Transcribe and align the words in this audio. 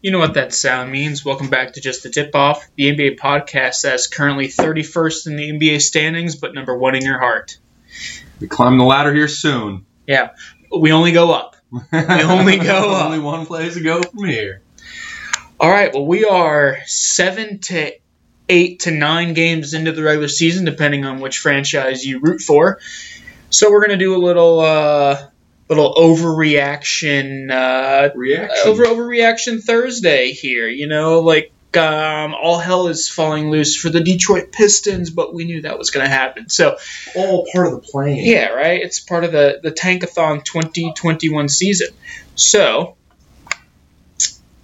You 0.00 0.12
know 0.12 0.20
what 0.20 0.34
that 0.34 0.54
sound 0.54 0.92
means. 0.92 1.24
Welcome 1.24 1.50
back 1.50 1.72
to 1.72 1.80
Just 1.80 2.04
the 2.04 2.08
Tip 2.08 2.32
Off, 2.36 2.64
the 2.76 2.84
NBA 2.84 3.18
podcast 3.18 3.82
that's 3.82 4.06
currently 4.06 4.46
31st 4.46 5.26
in 5.26 5.34
the 5.34 5.50
NBA 5.50 5.82
standings, 5.82 6.36
but 6.36 6.54
number 6.54 6.76
one 6.76 6.94
in 6.94 7.02
your 7.02 7.18
heart. 7.18 7.58
We 8.38 8.46
climb 8.46 8.78
the 8.78 8.84
ladder 8.84 9.12
here 9.12 9.26
soon. 9.26 9.86
Yeah, 10.06 10.30
we 10.70 10.92
only 10.92 11.10
go 11.10 11.32
up. 11.32 11.56
We 11.72 11.98
only 12.22 12.58
go 12.64 12.92
up. 12.92 13.06
Only 13.06 13.18
one 13.18 13.44
place 13.44 13.74
to 13.74 13.82
go 13.82 14.00
from 14.00 14.26
here. 14.26 14.62
All 15.58 15.68
right, 15.68 15.92
well, 15.92 16.06
we 16.06 16.24
are 16.24 16.78
seven 16.86 17.58
to 17.62 17.90
eight 18.48 18.80
to 18.80 18.92
nine 18.92 19.34
games 19.34 19.74
into 19.74 19.90
the 19.90 20.04
regular 20.04 20.28
season, 20.28 20.64
depending 20.64 21.06
on 21.06 21.18
which 21.18 21.38
franchise 21.38 22.04
you 22.04 22.20
root 22.20 22.40
for. 22.40 22.78
So 23.50 23.72
we're 23.72 23.84
gonna 23.84 23.98
do 23.98 24.14
a 24.14 24.22
little, 24.24 24.60
uh, 24.60 25.26
little 25.68 25.94
overreaction, 25.94 27.50
uh, 27.50 28.10
Reaction. 28.14 28.68
over 28.68 28.84
overreaction 28.84 29.62
Thursday 29.62 30.32
here. 30.32 30.68
You 30.68 30.86
know, 30.86 31.20
like 31.20 31.52
um, 31.76 32.34
all 32.34 32.58
hell 32.58 32.88
is 32.88 33.08
falling 33.08 33.50
loose 33.50 33.76
for 33.76 33.90
the 33.90 34.00
Detroit 34.00 34.52
Pistons, 34.52 35.10
but 35.10 35.34
we 35.34 35.44
knew 35.44 35.62
that 35.62 35.78
was 35.78 35.90
going 35.90 36.04
to 36.04 36.10
happen. 36.10 36.48
So 36.48 36.76
all 37.14 37.46
part 37.52 37.66
of 37.66 37.72
the 37.74 37.80
plan. 37.80 38.16
yeah, 38.16 38.48
right. 38.48 38.80
It's 38.80 39.00
part 39.00 39.24
of 39.24 39.32
the 39.32 39.60
the 39.62 39.70
Tankathon 39.70 40.44
2021 40.44 41.48
season. 41.48 41.88
So 42.34 42.96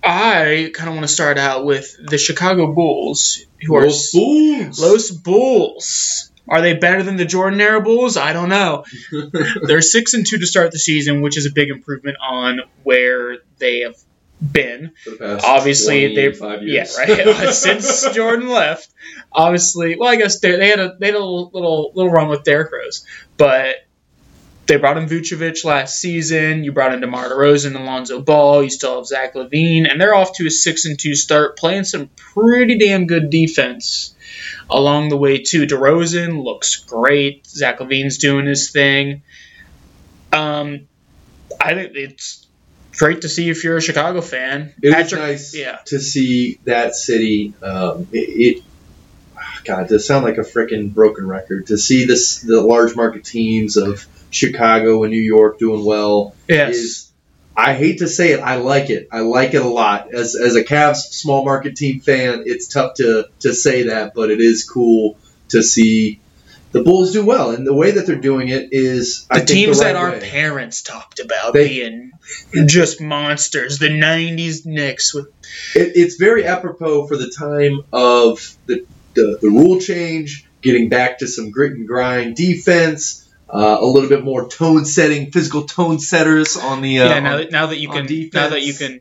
I 0.03 0.71
kind 0.75 0.89
of 0.89 0.95
want 0.97 1.07
to 1.07 1.13
start 1.13 1.39
out 1.39 1.65
with 1.65 1.97
the 1.99 2.19
Chicago 2.19 2.73
Bulls, 2.73 3.45
who 3.63 3.77
are 3.77 3.87
Los 3.87 4.13
Bulls. 4.13 4.81
Los 4.81 5.11
Bulls. 5.11 6.24
Are 6.49 6.61
they 6.61 6.75
better 6.75 7.03
than 7.03 7.17
the 7.17 7.25
Jordan 7.25 7.61
Era 7.61 7.81
Bulls? 7.81 8.17
I 8.17 8.33
don't 8.33 8.51
know. 8.51 8.85
They're 9.63 9.81
six 9.81 10.15
and 10.15 10.27
two 10.27 10.39
to 10.39 10.47
start 10.47 10.73
the 10.73 10.79
season, 10.79 11.23
which 11.23 11.39
is 11.39 11.47
a 11.47 11.51
big 11.51 11.71
improvement 11.71 12.19
on 12.21 12.61
where 12.83 13.39
they 13.59 13.81
have 13.81 13.97
been. 14.41 14.93
For 15.03 15.11
the 15.11 15.17
past 15.17 15.45
Obviously, 15.45 16.15
they 16.15 16.31
25 16.33 16.63
yeah 16.65 16.87
right 16.99 17.55
since 17.55 18.09
Jordan 18.11 18.49
left. 18.49 18.91
Obviously, 19.33 19.97
well, 19.99 20.11
I 20.11 20.17
guess 20.17 20.41
they, 20.41 20.57
they 20.57 20.69
had 20.69 20.81
a 20.81 20.97
they 20.99 21.07
had 21.07 21.15
a 21.15 21.19
little 21.19 21.51
little, 21.53 21.93
little 21.95 22.13
run 22.13 22.29
with 22.29 22.45
Derrick 22.45 22.71
Rose, 22.71 23.07
but 23.39 23.77
they 24.67 24.77
brought 24.77 24.99
in 24.99 25.07
Vucevic 25.07 25.65
last 25.65 25.99
season. 25.99 26.65
You 26.65 26.73
brought 26.73 26.95
in 26.95 27.01
DeMar 27.01 27.29
DeRozan, 27.29 27.75
Alonzo 27.75 28.21
Ball. 28.21 28.63
You 28.63 28.71
still 28.71 28.97
have 28.97 29.07
Zach 29.07 29.35
LaVine, 29.35 29.91
and 29.91 30.01
they're 30.01 30.15
off 30.15 30.35
to 30.37 30.47
a 30.47 30.51
six 30.51 30.85
and 30.85 30.99
two 30.99 31.15
start, 31.15 31.57
playing 31.59 31.85
some 31.85 32.09
pretty 32.17 32.79
damn 32.79 33.07
good 33.07 33.31
defense 33.31 34.14
along 34.71 35.09
the 35.09 35.17
way 35.17 35.39
too. 35.39 35.67
DeRozan 35.67 36.43
looks 36.43 36.77
great. 36.77 37.47
Zach 37.47 37.79
LaVine's 37.79 38.19
doing 38.19 38.47
his 38.47 38.71
thing. 38.71 39.23
Um, 40.33 40.89
I 41.61 41.75
think 41.75 41.93
it's 41.95 42.47
great 42.99 43.23
to 43.23 43.29
see 43.29 43.51
if 43.51 43.65
you're 43.65 43.77
a 43.77 43.83
Chicago 43.83 44.21
fan. 44.21 44.75
It 44.83 44.97
was 44.97 45.13
nice 45.13 45.55
yeah. 45.55 45.79
to 45.87 46.01
see 46.01 46.59
that 46.65 46.95
city. 46.95 47.55
Um, 47.63 48.09
it, 48.13 48.59
it, 48.59 48.65
God, 49.65 49.89
to 49.89 49.99
sound 49.99 50.25
like 50.25 50.39
a 50.39 50.43
freaking 50.43 50.93
broken 50.93 51.27
record. 51.27 51.69
To 51.69 51.79
see 51.79 52.05
this, 52.05 52.41
the 52.41 52.61
large 52.61 52.95
market 52.95 53.25
teams 53.25 53.77
of 53.77 54.07
Chicago 54.31 55.05
and 55.05 55.13
New 55.13 55.23
York 55.23 55.59
doing 55.59 55.85
well 55.85 56.35
Yes. 56.49 56.75
is. 56.75 57.11
I 57.57 57.75
hate 57.75 57.99
to 57.99 58.09
say 58.09 58.33
it, 58.33 58.41
I 58.41 58.57
like 58.57 58.91
it. 58.91 59.09
I 59.13 59.21
like 59.21 59.55
it 59.55 59.63
a 59.63 59.69
lot. 59.69 60.13
As 60.13 60.35
as 60.35 60.57
a 60.57 60.65
Cavs 60.65 60.97
small 60.97 61.45
market 61.45 61.77
team 61.77 62.01
fan, 62.01 62.43
it's 62.47 62.67
tough 62.67 62.95
to 62.95 63.29
to 63.41 63.55
say 63.55 63.85
that, 63.85 64.13
but 64.15 64.31
it 64.31 64.41
is 64.41 64.65
cool 64.69 65.17
to 65.51 65.63
see 65.63 66.21
the 66.73 66.83
Bulls 66.83 67.13
do 67.13 67.25
well. 67.25 67.51
And 67.53 67.65
the 67.65 67.73
way 67.75 67.93
that 67.93 68.07
they're 68.07 68.17
doing 68.17 68.49
it 68.49 68.71
is 68.73 69.27
I 69.31 69.39
the 69.41 69.47
think 69.47 69.49
teams 69.51 69.79
the 69.79 69.85
right 69.85 69.93
that 69.93 69.99
our 69.99 70.11
way. 70.13 70.21
parents 70.31 70.83
talked 70.83 71.21
about 71.21 71.53
They- 71.55 71.69
being 71.69 72.11
just 72.67 73.01
monsters. 73.01 73.79
The 73.79 73.91
'90s 73.91 74.67
Knicks 74.67 75.15
with 75.15 75.27
it, 75.77 75.93
it's 75.95 76.17
very 76.17 76.45
apropos 76.47 77.07
for 77.07 77.17
the 77.17 77.29
time 77.31 77.83
of 77.93 78.57
the, 78.67 78.85
the, 79.15 79.39
the 79.41 79.49
rule 79.49 79.79
change, 79.81 80.49
getting 80.63 80.89
back 80.89 81.19
to 81.21 81.29
some 81.29 81.51
grit 81.53 81.75
and 81.75 81.87
grind 81.87 82.35
defense, 82.35 83.24
uh, 83.55 83.79
a 83.81 83.87
little 83.87 84.09
bit 84.09 84.25
more 84.25 84.49
tone 84.49 84.85
setting, 84.85 85.31
physical 85.31 85.63
tone 85.63 85.99
setters 86.01 86.57
on 86.57 86.83
the. 86.83 87.01
Uh, 87.01 87.09
yeah. 87.09 87.21
Now 87.21 87.33
on- 87.33 87.39
that, 87.39 87.53
now 87.53 87.67
that 87.67 87.79
you 87.79 87.89
can 87.89 88.07
defense. 88.07 88.35
now 88.35 88.49
that 88.51 88.63
you 88.63 88.75
can 88.75 89.01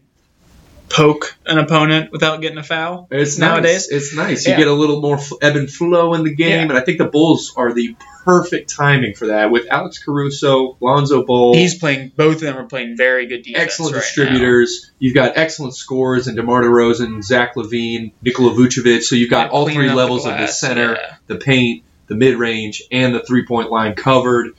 poke 0.90 1.36
an 1.47 1.58
opponent 1.58 2.12
without 2.12 2.40
getting 2.40 2.58
a 2.59 2.64
foul. 2.64 3.08
it's 3.09 3.40
nowadays. 3.40 3.90
nice. 3.90 3.91
It's 3.91 4.16
nice. 4.16 4.46
You 4.46 4.52
Yeah. 4.52 4.59
get 4.59 4.68
a 4.68 4.74
little 4.74 5.02
more 5.02 5.18
ebb 5.41 5.56
and 5.56 5.68
flow 5.72 6.14
in 6.14 6.24
the 6.24 6.36
game, 6.36 6.50
Yeah. 6.52 6.62
and 6.62 6.74
I 6.74 6.81
think 6.81 7.00
the 7.00 7.06
Bulls 7.08 7.53
are 7.58 7.74
the 7.74 7.96
perfect 8.25 8.69
timing 8.69 9.16
for 9.16 9.28
that 9.28 9.50
with 9.50 9.66
Alex 9.72 9.97
Caruso, 10.03 10.78
Lonzo 10.80 11.25
Ball. 11.25 11.56
He's 11.56 11.75
playing. 11.80 12.12
Both 12.16 12.35
of 12.35 12.41
them 12.41 12.58
are 12.58 12.66
playing 12.66 12.96
very 12.96 13.25
good 13.25 13.41
defense. 13.44 13.64
excellent 13.64 13.96
right 13.96 14.02
distributors. 14.02 14.91
You've 15.00 15.16
got 15.16 15.34
excellent 15.35 15.75
scores 15.75 16.28
in 16.28 16.35
DeMar 16.35 16.62
DeRozan, 16.62 17.24
Zach 17.24 17.56
LaVine, 17.56 18.12
Nikola 18.22 18.52
Vucevic. 18.52 19.02
So 19.02 19.16
you've 19.16 19.31
now. 19.31 19.44
got 19.46 19.52
all 19.52 19.68
three 19.68 19.90
up 19.90 19.96
levels 19.96 20.25
of 20.28 20.38
the 20.38 20.47
center, 20.47 20.94
yeah. 20.94 21.16
the 21.28 21.35
paint, 21.38 21.84
the 22.08 22.16
mid 22.16 22.38
range, 22.38 22.84
and 22.91 23.14
the 23.16 23.22
three 23.22 23.46
point 23.46 23.72
line 23.72 23.96
covered. 23.96 24.56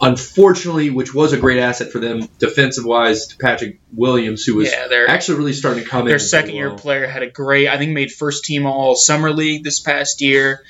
Unfortunately, 0.00 0.90
which 0.90 1.12
was 1.12 1.32
a 1.32 1.36
great 1.36 1.58
asset 1.58 1.90
for 1.90 1.98
them 1.98 2.28
defensive 2.38 2.84
wise, 2.84 3.26
to 3.28 3.36
Patrick 3.36 3.80
Williams, 3.92 4.44
who 4.44 4.54
was 4.54 4.70
Yeah, 4.70 5.06
actually 5.08 5.38
really 5.38 5.52
starting 5.52 5.82
to 5.82 5.88
come 5.90 6.02
in. 6.02 6.06
their 6.06 6.20
second 6.20 6.54
year 6.54 6.68
well. 6.68 6.78
player 6.78 7.06
had 7.08 7.24
a 7.24 7.30
great. 7.30 7.66
I 7.68 7.78
think 7.78 7.90
made 7.92 8.12
first 8.12 8.44
team 8.44 8.64
All 8.64 8.94
Summer 8.94 9.32
League 9.32 9.64
this 9.64 9.80
past 9.80 10.20
year. 10.20 10.62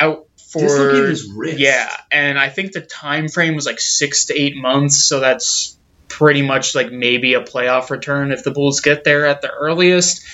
Out 0.00 0.26
for 0.50 0.90
his 1.06 1.30
wrist. 1.30 1.60
Yeah, 1.60 1.88
and 2.10 2.36
I 2.36 2.48
think 2.48 2.72
the 2.72 2.80
time 2.80 3.28
frame 3.28 3.54
was 3.54 3.66
like 3.66 3.78
six 3.78 4.24
to 4.26 4.34
eight 4.40 4.56
months, 4.56 5.04
so 5.04 5.20
that's 5.20 5.76
pretty 6.08 6.42
much 6.42 6.74
like 6.74 6.90
maybe 6.90 7.34
a 7.34 7.42
playoff 7.42 7.88
return 7.90 8.32
if 8.32 8.42
the 8.42 8.50
Bulls 8.50 8.80
get 8.80 9.04
there 9.04 9.26
at 9.26 9.42
the 9.42 9.50
earliest. 9.50 10.24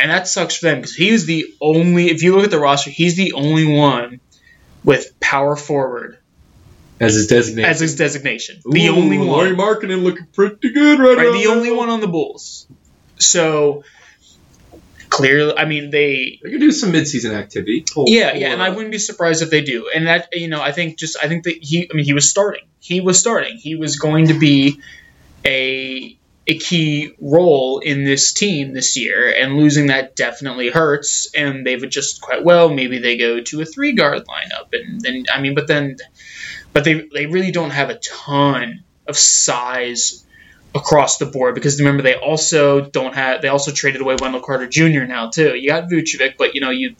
And 0.00 0.10
that 0.10 0.26
sucks 0.28 0.56
for 0.56 0.66
them 0.66 0.78
because 0.78 0.94
he 0.94 1.12
was 1.12 1.26
the 1.26 1.46
only. 1.60 2.10
If 2.10 2.22
you 2.22 2.34
look 2.34 2.44
at 2.44 2.50
the 2.50 2.58
roster, 2.58 2.90
he's 2.90 3.16
the 3.16 3.32
only 3.34 3.66
one 3.66 4.20
with 4.84 5.18
power 5.20 5.56
forward 5.56 6.18
as 7.00 7.14
his 7.14 7.26
designation. 7.26 7.70
as 7.70 7.80
his 7.80 7.96
designation. 7.96 8.60
The 8.64 8.88
only 8.90 9.18
one, 9.18 9.56
Markkanen 9.56 10.02
looking 10.02 10.26
pretty 10.32 10.72
good 10.72 10.98
right, 10.98 11.16
right? 11.16 11.26
now. 11.26 11.32
The 11.32 11.46
only 11.46 11.70
one 11.70 11.88
on 11.88 12.00
the 12.00 12.08
Bulls. 12.08 12.66
So 13.18 13.84
clearly, 15.08 15.54
I 15.56 15.64
mean 15.66 15.90
they 15.90 16.38
They 16.42 16.50
could 16.50 16.60
do 16.60 16.72
some 16.72 16.92
midseason 16.92 17.34
activity. 17.34 17.84
Pull- 17.92 18.06
Yeah, 18.08 18.32
pull 18.32 18.40
yeah, 18.40 18.52
and 18.52 18.62
I 18.62 18.70
wouldn't 18.70 18.92
be 18.92 18.98
surprised 18.98 19.42
if 19.42 19.50
they 19.50 19.60
do. 19.62 19.90
And 19.94 20.06
that 20.06 20.28
you 20.32 20.48
know, 20.48 20.60
I 20.62 20.72
think 20.72 20.98
just 20.98 21.16
I 21.22 21.28
think 21.28 21.44
that 21.44 21.56
he 21.60 21.88
I 21.90 21.94
mean 21.94 22.04
he 22.04 22.14
was 22.14 22.28
starting. 22.30 22.64
He 22.78 23.00
was 23.00 23.18
starting. 23.18 23.58
He 23.58 23.76
was 23.76 23.96
going 23.96 24.28
to 24.28 24.34
be 24.34 24.80
a 25.44 26.16
a 26.46 26.58
key 26.58 27.14
role 27.20 27.78
in 27.78 28.04
this 28.04 28.32
team 28.32 28.72
this 28.72 28.96
year, 28.96 29.32
and 29.36 29.56
losing 29.56 29.86
that 29.86 30.16
definitely 30.16 30.70
hurts. 30.70 31.30
And 31.34 31.66
they've 31.66 31.82
adjusted 31.82 32.22
quite 32.22 32.44
well. 32.44 32.68
Maybe 32.68 32.98
they 32.98 33.16
go 33.16 33.40
to 33.40 33.60
a 33.60 33.64
three 33.64 33.92
guard 33.92 34.24
lineup, 34.26 34.72
and 34.72 35.00
then 35.00 35.26
I 35.32 35.40
mean, 35.40 35.54
but 35.54 35.66
then, 35.66 35.96
but 36.72 36.84
they 36.84 37.08
they 37.14 37.26
really 37.26 37.52
don't 37.52 37.70
have 37.70 37.90
a 37.90 37.98
ton 37.98 38.84
of 39.06 39.16
size 39.16 40.24
across 40.74 41.18
the 41.18 41.26
board 41.26 41.54
because 41.54 41.78
remember 41.80 42.02
they 42.02 42.14
also 42.14 42.80
don't 42.80 43.14
have 43.14 43.42
they 43.42 43.48
also 43.48 43.72
traded 43.72 44.00
away 44.00 44.16
Wendell 44.20 44.40
Carter 44.40 44.68
Jr. 44.68 45.04
now 45.04 45.28
too. 45.28 45.56
You 45.56 45.68
got 45.68 45.90
Vucevic, 45.90 46.36
but 46.38 46.54
you 46.54 46.60
know 46.60 46.70
you 46.70 46.94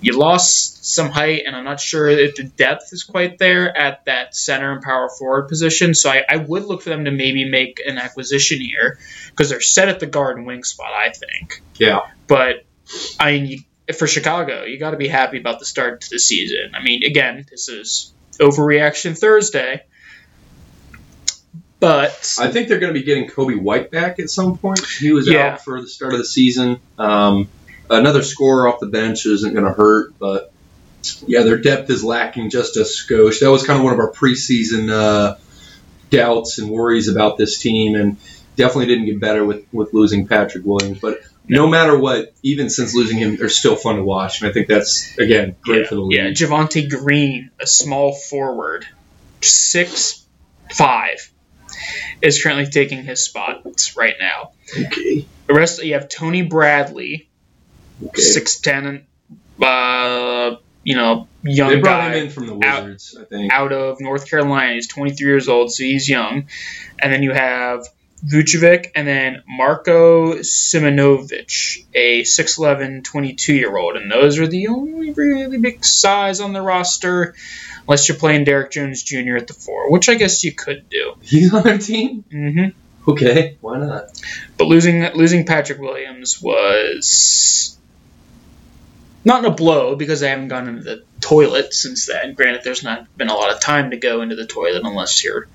you 0.00 0.18
lost 0.18 0.84
some 0.84 1.10
height, 1.10 1.42
and 1.46 1.54
I'm 1.54 1.64
not 1.64 1.80
sure 1.80 2.08
if 2.08 2.36
the 2.36 2.44
depth 2.44 2.92
is 2.92 3.04
quite 3.04 3.38
there 3.38 3.76
at 3.76 4.04
that 4.06 4.34
center 4.34 4.72
and 4.72 4.82
power 4.82 5.08
forward 5.08 5.48
position. 5.48 5.94
So 5.94 6.10
I, 6.10 6.24
I 6.28 6.36
would 6.36 6.64
look 6.64 6.82
for 6.82 6.90
them 6.90 7.04
to 7.04 7.10
maybe 7.10 7.48
make 7.48 7.80
an 7.84 7.98
acquisition 7.98 8.60
here 8.60 8.98
because 9.30 9.50
they're 9.50 9.60
set 9.60 9.88
at 9.88 10.00
the 10.00 10.06
guard 10.06 10.36
and 10.36 10.46
wing 10.46 10.64
spot. 10.64 10.92
I 10.92 11.10
think. 11.10 11.62
Yeah. 11.76 12.00
But 12.26 12.64
I 13.18 13.32
mean, 13.32 13.64
for 13.96 14.06
Chicago, 14.06 14.64
you 14.64 14.78
got 14.78 14.90
to 14.90 14.96
be 14.96 15.08
happy 15.08 15.38
about 15.38 15.58
the 15.58 15.66
start 15.66 16.02
to 16.02 16.10
the 16.10 16.18
season. 16.18 16.74
I 16.74 16.82
mean, 16.82 17.04
again, 17.04 17.46
this 17.50 17.68
is 17.68 18.12
overreaction 18.38 19.18
Thursday. 19.18 19.84
But 21.80 22.36
I 22.38 22.50
think 22.50 22.68
they're 22.68 22.78
going 22.78 22.92
to 22.92 22.98
be 23.00 23.04
getting 23.04 23.28
Coby 23.28 23.58
White 23.60 23.90
back 23.90 24.18
at 24.20 24.28
some 24.30 24.58
point. 24.58 24.80
He 24.86 25.12
was 25.12 25.26
Yeah. 25.26 25.54
out 25.54 25.64
for 25.64 25.80
the 25.80 25.88
start 25.88 26.12
of 26.12 26.18
the 26.18 26.24
season. 26.26 26.78
Um, 26.98 27.48
another 27.88 28.22
scorer 28.22 28.68
off 28.68 28.80
the 28.80 28.86
bench 28.86 29.24
isn't 29.26 29.52
going 29.54 29.64
to 29.64 29.72
hurt, 29.72 30.12
but 30.18 30.52
yeah, 31.26 31.42
their 31.42 31.56
depth 31.56 31.88
is 31.88 32.04
lacking 32.04 32.50
just 32.50 32.76
a 32.76 32.80
skosh. 32.80 33.40
That 33.40 33.50
was 33.50 33.62
kind 33.66 33.78
of 33.78 33.84
one 33.84 33.94
of 33.94 33.98
our 33.98 34.12
preseason 34.12 34.90
uh, 34.90 35.36
doubts 36.10 36.58
and 36.58 36.68
worries 36.70 37.08
about 37.08 37.38
this 37.38 37.58
team, 37.58 37.94
and 37.94 38.18
definitely 38.56 38.86
didn't 38.86 39.06
get 39.06 39.18
better 39.20 39.42
with, 39.44 39.64
with 39.72 39.94
losing 39.94 40.26
Patrick 40.26 40.66
Williams. 40.66 40.98
But 41.00 41.20
no 41.48 41.66
matter 41.66 41.98
what, 41.98 42.34
even 42.42 42.68
since 42.68 42.94
losing 42.94 43.16
him, 43.16 43.36
they're 43.36 43.48
still 43.48 43.76
fun 43.76 43.96
to 43.96 44.02
watch, 44.04 44.42
and 44.42 44.50
I 44.50 44.52
think 44.52 44.68
that's 44.68 45.16
again 45.16 45.56
great 45.62 45.82
yeah, 45.82 45.88
for 45.88 45.94
the 45.94 46.00
league. 46.02 46.18
yeah, 46.18 46.26
Javonte 46.46 46.90
Green, 46.90 47.50
a 47.58 47.66
small 47.66 48.12
forward, 48.14 48.86
six 49.40 50.24
five, 50.72 51.29
is 52.22 52.42
currently 52.42 52.66
taking 52.66 53.04
his 53.04 53.24
spot 53.24 53.62
right 53.96 54.14
now. 54.20 54.52
Okay. 54.78 55.26
The 55.46 55.54
rest 55.54 55.82
you 55.84 55.94
have 55.94 56.08
Tony 56.08 56.42
Bradley, 56.42 57.28
Okay. 58.04 58.20
six 58.20 58.60
ten, 58.60 59.06
uh, 59.62 60.56
you 60.84 60.94
know, 60.96 61.28
young 61.42 61.68
They 61.70 61.80
brought 61.80 62.08
guy 62.10 62.14
him 62.16 62.24
in 62.26 62.30
from 62.30 62.46
the 62.46 62.66
out- 62.66 62.84
Wizards, 62.84 63.16
I 63.20 63.24
think. 63.24 63.52
out 63.52 63.72
of 63.72 64.00
North 64.00 64.28
Carolina. 64.30 64.74
He's 64.74 64.86
23 64.88 65.26
years 65.26 65.48
old, 65.48 65.72
so 65.72 65.82
he's 65.82 66.08
young. 66.08 66.46
And 66.98 67.12
then 67.12 67.22
you 67.22 67.32
have 67.32 67.84
Vucevic, 68.24 68.90
and 68.94 69.06
then 69.06 69.42
Marko 69.46 70.34
Simonovic, 70.36 71.86
a 71.94 72.22
6'11", 72.22 73.04
22 73.04 73.54
year 73.54 73.76
old, 73.76 73.96
and 73.96 74.10
those 74.10 74.38
are 74.38 74.46
the 74.46 74.68
only 74.68 75.12
really 75.12 75.58
big 75.58 75.84
size 75.84 76.40
on 76.40 76.52
the 76.52 76.62
roster, 76.62 77.34
unless 77.86 78.08
you're 78.08 78.18
playing 78.18 78.44
Derrick 78.44 78.70
Jones 78.70 79.02
Jr. 79.02 79.36
at 79.36 79.46
the 79.46 79.54
four, 79.54 79.90
which 79.90 80.08
I 80.08 80.14
guess 80.14 80.44
you 80.44 80.52
could 80.52 80.88
do. 80.88 81.14
He's 81.22 81.52
on 81.54 81.62
their 81.62 81.78
team. 81.78 82.24
Mm 82.30 82.52
hmm. 82.52 83.10
Okay, 83.10 83.56
why 83.62 83.78
not? 83.78 84.10
But 84.58 84.66
losing 84.66 85.02
losing 85.14 85.46
Patrick 85.46 85.80
Williams 85.80 86.40
was 86.40 87.78
not 89.24 89.44
a 89.44 89.50
blow 89.50 89.96
because 89.96 90.22
I 90.22 90.28
haven't 90.28 90.48
gone 90.48 90.68
into 90.68 90.82
the 90.82 91.02
toilet 91.20 91.72
since 91.72 92.06
then. 92.06 92.34
Granted, 92.34 92.62
there's 92.64 92.82
not 92.82 93.06
been 93.16 93.28
a 93.28 93.34
lot 93.34 93.54
of 93.54 93.60
time 93.60 93.90
to 93.90 93.96
go 93.96 94.22
into 94.22 94.36
the 94.36 94.46
toilet 94.46 94.82
unless 94.84 95.24
you're 95.24 95.48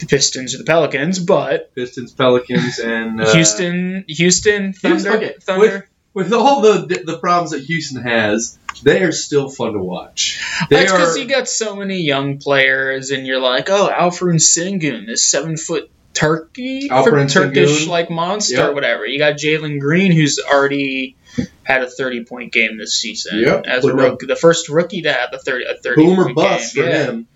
the 0.00 0.06
Pistons 0.06 0.54
or 0.54 0.58
the 0.58 0.64
Pelicans, 0.64 1.18
but 1.18 1.74
Pistons, 1.74 2.12
Pelicans, 2.12 2.78
and 2.78 3.20
uh, 3.20 3.32
Houston, 3.32 4.04
Houston, 4.08 4.72
Houston- 4.72 4.72
Thunder, 4.98 5.10
okay, 5.16 5.34
Thunder. 5.40 5.88
With 6.12 6.32
all 6.32 6.60
the 6.60 7.02
the 7.06 7.18
problems 7.18 7.52
that 7.52 7.62
Houston 7.62 8.02
has, 8.02 8.58
they 8.82 9.02
are 9.04 9.12
still 9.12 9.48
fun 9.48 9.74
to 9.74 9.78
watch. 9.78 10.42
They 10.68 10.74
That's 10.76 10.90
because 10.90 11.16
you 11.18 11.26
got 11.26 11.46
so 11.48 11.76
many 11.76 12.00
young 12.00 12.38
players, 12.38 13.10
and 13.12 13.24
you're 13.28 13.38
like, 13.40 13.70
oh, 13.70 13.88
Alfred 13.88 14.36
Sengun, 14.40 15.06
this 15.06 15.24
seven 15.24 15.56
foot 15.56 15.88
turkey, 16.12 16.88
Alperen 16.88 17.32
Turkish 17.32 17.86
like 17.86 18.10
monster, 18.10 18.56
Yep. 18.56 18.70
or 18.70 18.74
whatever. 18.74 19.06
You 19.06 19.18
got 19.20 19.34
Jalen 19.34 19.78
Green, 19.78 20.10
who's 20.10 20.40
already 20.40 21.16
had 21.62 21.84
a 21.84 21.88
thirty 21.88 22.24
point 22.24 22.52
game 22.52 22.76
this 22.76 22.94
season. 22.94 23.38
Yep. 23.38 23.66
as 23.66 23.84
a 23.84 23.94
rookie, 23.94 24.26
the 24.26 24.34
first 24.34 24.68
rookie 24.68 25.02
to 25.02 25.12
have 25.12 25.30
a 25.32 25.38
thirty 25.38 25.64
a 25.64 25.76
thirty 25.76 26.04
Boom 26.04 26.18
or 26.18 26.24
point 26.24 26.36
bust 26.36 26.74
game. 26.74 26.84
for 26.84 26.90
yeah. 26.90 27.04
him. 27.04 27.28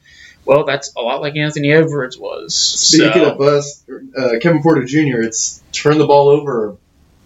Well, 0.45 0.65
that's 0.65 0.93
a 0.97 1.01
lot 1.01 1.21
like 1.21 1.37
Anthony 1.37 1.73
Edwards 1.73 2.19
was. 2.19 2.55
Speaking 2.55 3.23
so, 3.23 3.33
of 3.33 3.39
bust, 3.39 3.89
uh, 4.17 4.39
Kevin 4.41 4.63
Porter 4.63 4.85
Jr. 4.85 5.23
It's 5.23 5.63
turn 5.73 5.99
the 5.99 6.07
ball 6.07 6.29
over, 6.29 6.77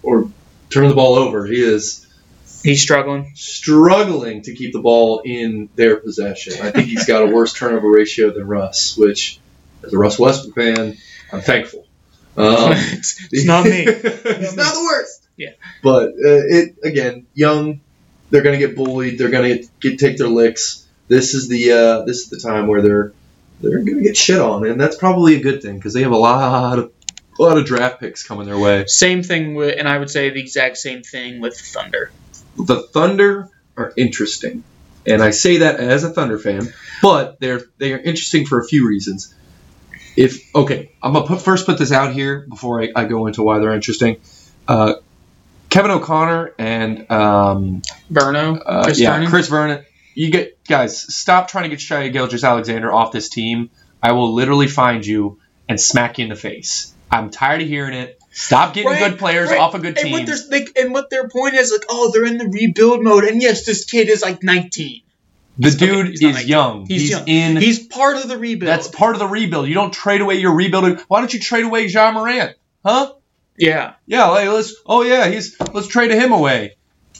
or 0.02 0.30
turn 0.70 0.88
the 0.88 0.94
ball 0.94 1.16
over. 1.16 1.46
He 1.46 1.60
is 1.60 2.06
he's 2.62 2.82
struggling. 2.82 3.32
struggling 3.34 4.42
to 4.42 4.54
keep 4.54 4.72
the 4.72 4.80
ball 4.80 5.22
in 5.24 5.68
their 5.74 5.96
possession. 5.96 6.54
I 6.62 6.70
think 6.70 6.88
he's 6.88 7.06
got 7.06 7.22
a 7.22 7.26
worse 7.26 7.52
turnover 7.52 7.90
ratio 7.90 8.30
than 8.30 8.46
Russ, 8.46 8.96
which, 8.96 9.40
as 9.84 9.92
a 9.92 9.98
Russ 9.98 10.18
Westbrook 10.18 10.54
fan, 10.54 10.96
I'm 11.32 11.40
thankful. 11.40 11.86
Um, 12.36 12.72
it's, 12.74 13.28
it's 13.32 13.44
not 13.44 13.64
me. 13.64 13.84
it's 13.86 14.56
not 14.56 14.74
the 14.74 14.80
worst. 14.80 15.26
Yeah. 15.36 15.52
But 15.82 16.10
uh, 16.10 16.12
it 16.24 16.76
again, 16.82 17.26
young, 17.34 17.80
they're 18.30 18.42
gonna 18.42 18.58
get 18.58 18.76
bullied. 18.76 19.18
They're 19.18 19.30
gonna 19.30 19.56
get, 19.56 19.80
get 19.80 19.98
take 19.98 20.18
their 20.18 20.28
licks. 20.28 20.86
This 21.08 21.34
is 21.34 21.48
the 21.48 21.72
uh, 21.72 22.04
this 22.04 22.18
is 22.18 22.28
the 22.28 22.38
time 22.38 22.66
where 22.66 22.82
they're 22.82 23.12
they're 23.60 23.78
gonna 23.78 24.02
get 24.02 24.16
shit 24.16 24.38
on, 24.38 24.66
and 24.66 24.80
that's 24.80 24.96
probably 24.96 25.36
a 25.36 25.40
good 25.40 25.62
thing 25.62 25.76
because 25.76 25.94
they 25.94 26.02
have 26.02 26.12
a 26.12 26.16
lot 26.16 26.78
of 26.78 26.92
a 27.38 27.42
lot 27.42 27.56
of 27.56 27.64
draft 27.64 28.00
picks 28.00 28.22
coming 28.22 28.46
their 28.46 28.58
way. 28.58 28.84
Same 28.86 29.22
thing 29.22 29.54
with, 29.54 29.76
and 29.78 29.88
I 29.88 29.98
would 29.98 30.10
say 30.10 30.30
the 30.30 30.40
exact 30.40 30.76
same 30.76 31.02
thing 31.02 31.40
with 31.40 31.58
Thunder. 31.58 32.10
The 32.56 32.82
Thunder 32.82 33.48
are 33.76 33.92
interesting, 33.96 34.64
and 35.06 35.22
I 35.22 35.30
say 35.30 35.58
that 35.58 35.80
as 35.80 36.04
a 36.04 36.10
Thunder 36.10 36.38
fan, 36.38 36.72
but 37.02 37.40
they're 37.40 37.62
they 37.78 37.92
are 37.94 37.98
interesting 37.98 38.46
for 38.46 38.60
a 38.60 38.64
few 38.64 38.86
reasons. 38.86 39.34
If 40.16 40.54
okay, 40.54 40.92
I'm 41.02 41.12
gonna 41.12 41.26
put, 41.26 41.42
first 41.42 41.64
put 41.64 41.78
this 41.78 41.92
out 41.92 42.12
here 42.12 42.44
before 42.48 42.82
I, 42.82 42.88
I 42.94 43.04
go 43.04 43.26
into 43.26 43.42
why 43.42 43.60
they're 43.60 43.74
interesting. 43.74 44.20
Uh, 44.66 44.94
Kevin 45.70 45.90
O'Connor 45.90 46.54
and 46.58 47.10
um, 47.10 47.82
Burno, 48.10 48.60
uh, 48.64 48.84
Chris 48.84 49.00
yeah, 49.00 49.12
Vernon? 49.12 49.30
Chris 49.30 49.48
Vernon. 49.48 49.84
You 50.18 50.32
get 50.32 50.64
guys 50.64 51.14
stop 51.14 51.46
trying 51.46 51.62
to 51.62 51.68
get 51.70 51.80
Shai 51.80 52.08
Gilgeous-Alexander 52.08 52.92
off 52.92 53.12
this 53.12 53.28
team. 53.28 53.70
I 54.02 54.12
will 54.12 54.34
literally 54.34 54.66
find 54.66 55.06
you 55.06 55.38
and 55.68 55.80
smack 55.80 56.18
you 56.18 56.24
in 56.24 56.28
the 56.28 56.34
face. 56.34 56.92
I'm 57.08 57.30
tired 57.30 57.62
of 57.62 57.68
hearing 57.68 57.94
it. 57.94 58.20
Stop 58.32 58.74
getting 58.74 58.90
Right, 58.90 59.10
good 59.10 59.20
players 59.20 59.48
right. 59.48 59.60
off 59.60 59.74
of 59.74 59.82
good 59.82 59.96
And 59.96 60.10
what, 60.10 60.28
like, 60.50 60.76
and 60.76 60.92
what 60.92 61.08
their 61.10 61.28
point 61.28 61.54
is, 61.54 61.70
like, 61.70 61.84
oh, 61.88 62.10
they're 62.12 62.24
in 62.24 62.36
the 62.36 62.48
rebuild 62.48 63.00
mode, 63.04 63.22
and 63.22 63.40
yes, 63.40 63.64
this 63.64 63.84
kid 63.84 64.08
is 64.08 64.20
like 64.22 64.42
19. 64.42 65.02
The 65.60 65.68
okay, 65.68 65.78
dude 65.78 66.08
he's 66.08 66.22
is 66.22 66.46
young. 66.46 66.86
he's 66.86 67.02
He's, 67.02 67.10
young. 67.10 67.28
in. 67.28 67.56
He's 67.56 67.86
part 67.86 68.16
of 68.16 68.28
the 68.28 68.38
rebuild. 68.38 68.68
that's 68.68 68.88
part 68.88 69.14
of 69.14 69.20
the 69.20 69.28
rebuild. 69.28 69.68
You 69.68 69.74
don't 69.74 69.92
trade 69.92 70.20
away 70.20 70.40
your 70.40 70.54
rebuilding. 70.56 70.98
Why 71.06 71.20
don't 71.20 71.32
you 71.32 71.38
trade 71.38 71.64
away 71.64 71.86
Ja 71.86 72.10
Morant? 72.10 72.56
Huh? 72.84 73.12
yeah. 73.56 73.94
Yeah, 74.06 74.26
like, 74.26 74.48
let's. 74.48 74.74
Oh 74.84 75.02
yeah, 75.02 75.28
he's. 75.28 75.56
Let's 75.72 75.86
trade 75.86 76.10
him 76.10 76.32
away. 76.32 76.76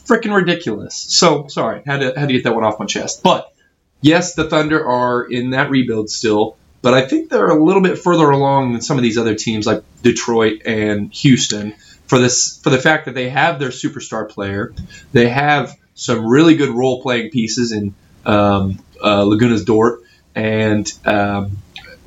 Freaking 0.08 0.34
ridiculous. 0.34 0.96
So 0.96 1.48
sorry, 1.48 1.82
had 1.84 2.00
to 2.00 2.18
had 2.18 2.28
to 2.28 2.34
get 2.34 2.44
that 2.44 2.54
one 2.54 2.64
off 2.64 2.78
my 2.78 2.86
chest. 2.86 3.22
But 3.22 3.52
yes, 4.00 4.34
the 4.34 4.48
Thunder 4.48 4.84
are 4.84 5.22
in 5.22 5.50
that 5.50 5.70
rebuild 5.70 6.08
still, 6.10 6.56
but 6.80 6.94
I 6.94 7.06
think 7.06 7.28
they're 7.28 7.48
a 7.48 7.62
little 7.62 7.82
bit 7.82 7.98
further 7.98 8.30
along 8.30 8.72
than 8.72 8.80
some 8.80 8.96
of 8.96 9.02
these 9.02 9.18
other 9.18 9.34
teams 9.34 9.66
like 9.66 9.84
Detroit 10.02 10.62
and 10.64 11.12
Houston 11.12 11.74
for 12.08 12.18
this 12.18 12.58
for 12.62 12.70
the 12.70 12.78
fact 12.78 13.04
that 13.04 13.14
they 13.14 13.28
have 13.28 13.58
their 13.58 13.68
superstar 13.68 14.28
player, 14.28 14.72
they 15.12 15.28
have 15.28 15.76
some 15.94 16.26
really 16.26 16.56
good 16.56 16.70
role 16.70 17.02
playing 17.02 17.30
pieces 17.30 17.70
in 17.70 17.94
um, 18.24 18.82
uh, 19.00 19.22
Luguentz 19.22 19.64
Dort, 19.64 20.02
and 20.34 20.90
um, 21.04 21.58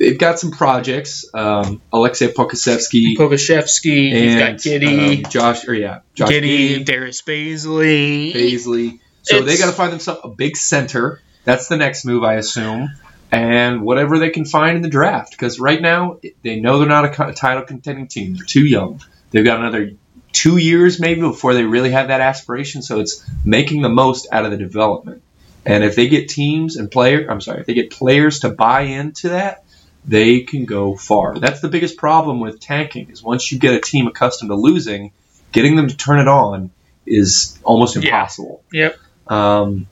they've 0.02 0.18
got 0.18 0.40
some 0.40 0.52
projects. 0.52 1.26
Um, 1.34 1.82
Alexei 1.94 2.32
Pokusevski 2.32 3.16
Pokusevski, 3.16 4.10
you've 4.12 4.40
got 4.40 4.50
and 4.50 4.60
Giddey, 4.60 5.26
um, 5.26 5.32
Josh, 5.32 5.68
or 5.68 5.74
yeah, 5.74 6.00
Josh 6.16 6.30
Giddey, 6.30 6.78
Giddey, 6.80 6.86
Darius 6.86 7.22
Bazley. 7.22 8.34
Paisley. 8.34 9.00
So 9.24 9.38
they 9.38 9.54
It's- 9.54 9.60
got 9.60 9.68
to 9.68 9.72
find 9.74 9.92
themselves 9.92 10.22
a 10.24 10.30
big 10.30 10.58
center. 10.58 11.22
That's 11.44 11.68
the 11.68 11.78
next 11.78 12.06
move, 12.06 12.24
I 12.24 12.36
assume, 12.36 12.90
and 13.32 13.82
whatever 13.82 14.20
they 14.20 14.30
can 14.30 14.46
find 14.46 14.76
in 14.76 14.82
the 14.82 14.90
draft. 14.90 15.32
Because 15.32 15.60
right 15.60 15.82
now 15.82 16.20
they 16.44 16.60
know 16.60 16.80
they're 16.80 16.88
not 16.88 17.20
a 17.20 17.34
title 17.34 17.64
contending 17.64 18.08
team. 18.08 18.36
They're 18.36 18.46
too 18.46 18.66
young. 18.66 19.02
They've 19.32 19.46
got 19.46 19.60
another 19.60 19.92
two 20.34 20.58
years 20.58 21.00
maybe 21.00 21.22
before 21.22 21.54
they 21.54 21.64
really 21.64 21.92
have 21.92 22.08
that 22.08 22.22
aspiration. 22.22 22.82
So 22.82 23.00
it's 23.00 23.24
making 23.46 23.82
the 23.82 23.90
most 23.90 24.28
out 24.32 24.46
of 24.46 24.52
the 24.52 24.58
development. 24.58 25.24
And 25.66 25.84
if 25.84 25.96
they 25.96 26.08
get 26.08 26.30
teams 26.30 26.78
and 26.78 26.90
player, 26.90 27.28
I'm 27.30 27.42
sorry, 27.42 27.60
if 27.62 27.66
they 27.68 27.74
get 27.74 27.92
players 27.92 28.40
to 28.40 28.50
buy 28.50 28.82
into 28.82 29.30
that, 29.30 29.64
they 30.06 30.42
can 30.42 30.66
go 30.66 30.96
far. 30.96 31.38
That's 31.38 31.62
the 31.62 31.68
biggest 31.70 31.98
problem 31.98 32.40
with 32.40 32.60
tanking 32.60 33.10
is 33.12 33.22
once 33.22 33.52
you 33.52 33.60
get 33.60 33.74
a 33.74 33.80
team 33.80 34.08
accustomed 34.08 34.50
to 34.50 34.56
losing, 34.56 35.12
getting 35.52 35.76
them 35.76 35.88
to 35.88 35.96
turn 35.98 36.20
it 36.20 36.28
on 36.28 36.72
is 37.06 37.58
almost 37.64 37.96
Yeah. 37.96 38.04
impossible. 38.04 38.64
Yep. 38.74 38.98
Um, 39.28 39.88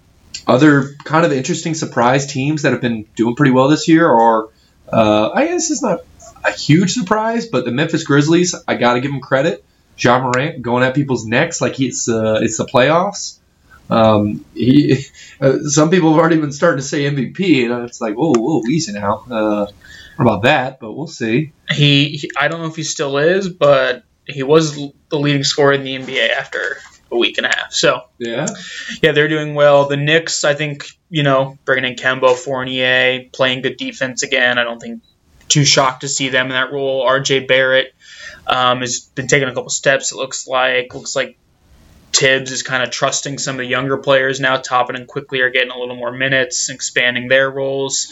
other 0.48 0.94
kind 1.04 1.26
of 1.26 1.32
interesting 1.32 1.74
surprise 1.76 2.26
teams 2.32 2.64
that 2.64 2.72
have 2.72 2.82
been 2.82 3.06
doing 3.16 3.36
pretty 3.36 3.52
well 3.52 3.68
this 3.68 3.88
year 3.88 4.08
are, 4.10 4.50
uh, 4.92 5.30
I 5.34 5.46
guess 5.48 5.70
it's 5.70 5.82
not 5.84 6.00
a 6.44 6.52
huge 6.52 6.94
surprise, 6.94 7.46
but 7.48 7.66
the 7.66 7.72
Memphis 7.72 8.04
Grizzlies, 8.04 8.56
I 8.68 8.76
got 8.76 8.94
to 8.94 9.02
give 9.02 9.12
them 9.12 9.22
credit. 9.22 9.64
Ja 9.98 10.20
Morant 10.22 10.62
going 10.62 10.84
at 10.84 10.96
people's 10.96 11.26
necks 11.26 11.60
like 11.60 11.80
it's 11.82 12.08
uh, 12.08 12.40
it's 12.42 12.56
the 12.58 12.66
playoffs. 12.66 13.39
Um, 13.90 14.46
he, 14.54 15.06
uh, 15.42 15.60
some 15.64 15.90
people 15.90 16.12
have 16.12 16.20
already 16.20 16.38
been 16.38 16.52
starting 16.52 16.80
to 16.80 16.88
say 16.88 17.04
MVP, 17.04 17.66
and 17.66 17.86
it's 17.86 18.02
like, 18.02 18.16
whoa, 18.16 18.34
whoa, 18.36 18.62
easy 18.70 18.94
now. 18.94 19.26
Uh, 19.30 19.68
about 20.18 20.44
that? 20.44 20.80
But 20.80 20.94
we'll 20.94 21.08
see. 21.08 21.54
He, 21.70 22.18
he, 22.18 22.32
I 22.38 22.48
don't 22.50 22.62
know 22.62 22.68
if 22.68 22.76
he 22.76 22.84
still 22.84 23.18
is, 23.18 23.50
but 23.50 24.04
he 24.26 24.44
was 24.44 24.76
the 24.76 25.20
leading 25.20 25.44
scorer 25.44 25.74
in 25.74 25.84
the 25.84 25.98
NBA 25.98 26.30
after 26.30 26.78
a 27.12 27.18
week 27.18 27.38
and 27.38 27.48
a 27.48 27.50
half. 27.50 27.74
So 27.74 28.04
Yeah. 28.20 28.48
yeah, 29.02 29.14
they're 29.14 29.28
doing 29.28 29.56
well. 29.56 29.88
The 29.88 29.98
Knicks, 29.98 30.44
I 30.44 30.54
think, 30.54 30.86
you 31.10 31.24
know, 31.24 31.58
bringing 31.66 31.92
in 31.92 31.98
Kemba 31.98 32.36
Fournier, 32.36 33.30
playing 33.32 33.62
good 33.64 33.78
defense 33.78 34.22
again. 34.22 34.58
I 34.58 34.64
don't 34.64 34.80
think 34.80 35.02
too 35.48 35.66
shocked 35.66 36.02
to 36.02 36.08
see 36.08 36.30
them 36.30 36.48
in 36.48 36.52
that 36.52 36.72
role. 36.72 37.02
R.J. 37.02 37.48
Barrett 37.48 37.96
um, 38.46 38.82
has 38.82 39.00
been 39.00 39.28
taking 39.28 39.48
a 39.48 39.54
couple 39.54 39.70
steps. 39.70 40.12
It 40.12 40.16
looks 40.16 40.48
like 40.48 40.94
looks 40.94 41.16
like 41.16 41.39
Thibs 42.12 42.52
is 42.52 42.64
kind 42.64 42.84
of 42.84 42.90
trusting 42.90 43.38
some 43.38 43.56
of 43.56 43.60
the 43.60 43.66
younger 43.66 43.98
players 43.98 44.40
now. 44.40 44.58
Toppin 44.58 44.96
and 44.96 45.08
Quickley 45.08 45.42
are 45.42 45.50
getting 45.50 45.72
a 45.72 45.78
little 45.78 45.96
more 45.96 46.12
minutes, 46.12 46.70
expanding 46.70 47.28
their 47.28 47.50
roles. 47.50 48.08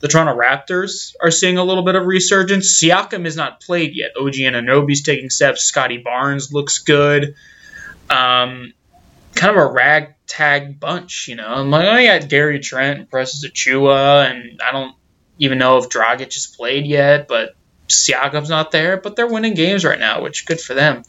The 0.00 0.08
Toronto 0.08 0.40
Raptors 0.40 1.14
are 1.20 1.30
seeing 1.30 1.58
a 1.58 1.64
little 1.64 1.82
bit 1.82 1.96
of 1.96 2.06
resurgence. 2.06 2.80
Siakam 2.80 3.24
has 3.24 3.36
not 3.36 3.60
played 3.60 3.96
yet. 3.96 4.12
OG 4.18 4.38
and 4.40 4.54
Anunoby's 4.54 5.02
taking 5.02 5.28
steps. 5.30 5.64
Scottie 5.64 5.98
Barnes 5.98 6.52
looks 6.52 6.78
good. 6.78 7.34
Um, 8.08 8.72
kind 9.34 9.56
of 9.56 9.56
a 9.56 9.66
ragtag 9.66 10.78
bunch, 10.78 11.26
you 11.28 11.34
know. 11.34 11.48
I'm 11.48 11.70
like, 11.70 11.86
oh, 11.86 12.20
got 12.20 12.28
Gary 12.28 12.60
Trent, 12.60 13.10
Precious 13.10 13.44
Achiuwa, 13.44 14.30
and 14.30 14.60
I 14.62 14.70
don't 14.70 14.94
even 15.38 15.58
know 15.58 15.78
if 15.78 15.88
Dragic 15.88 16.32
has 16.34 16.46
played 16.46 16.86
yet, 16.86 17.26
but 17.26 17.56
Siakam's 17.88 18.50
not 18.50 18.70
there. 18.70 18.98
But 18.98 19.16
they're 19.16 19.26
winning 19.26 19.54
games 19.54 19.84
right 19.84 19.98
now, 19.98 20.22
which 20.22 20.42
is 20.42 20.46
good 20.46 20.60
for 20.60 20.74
them. 20.74 21.02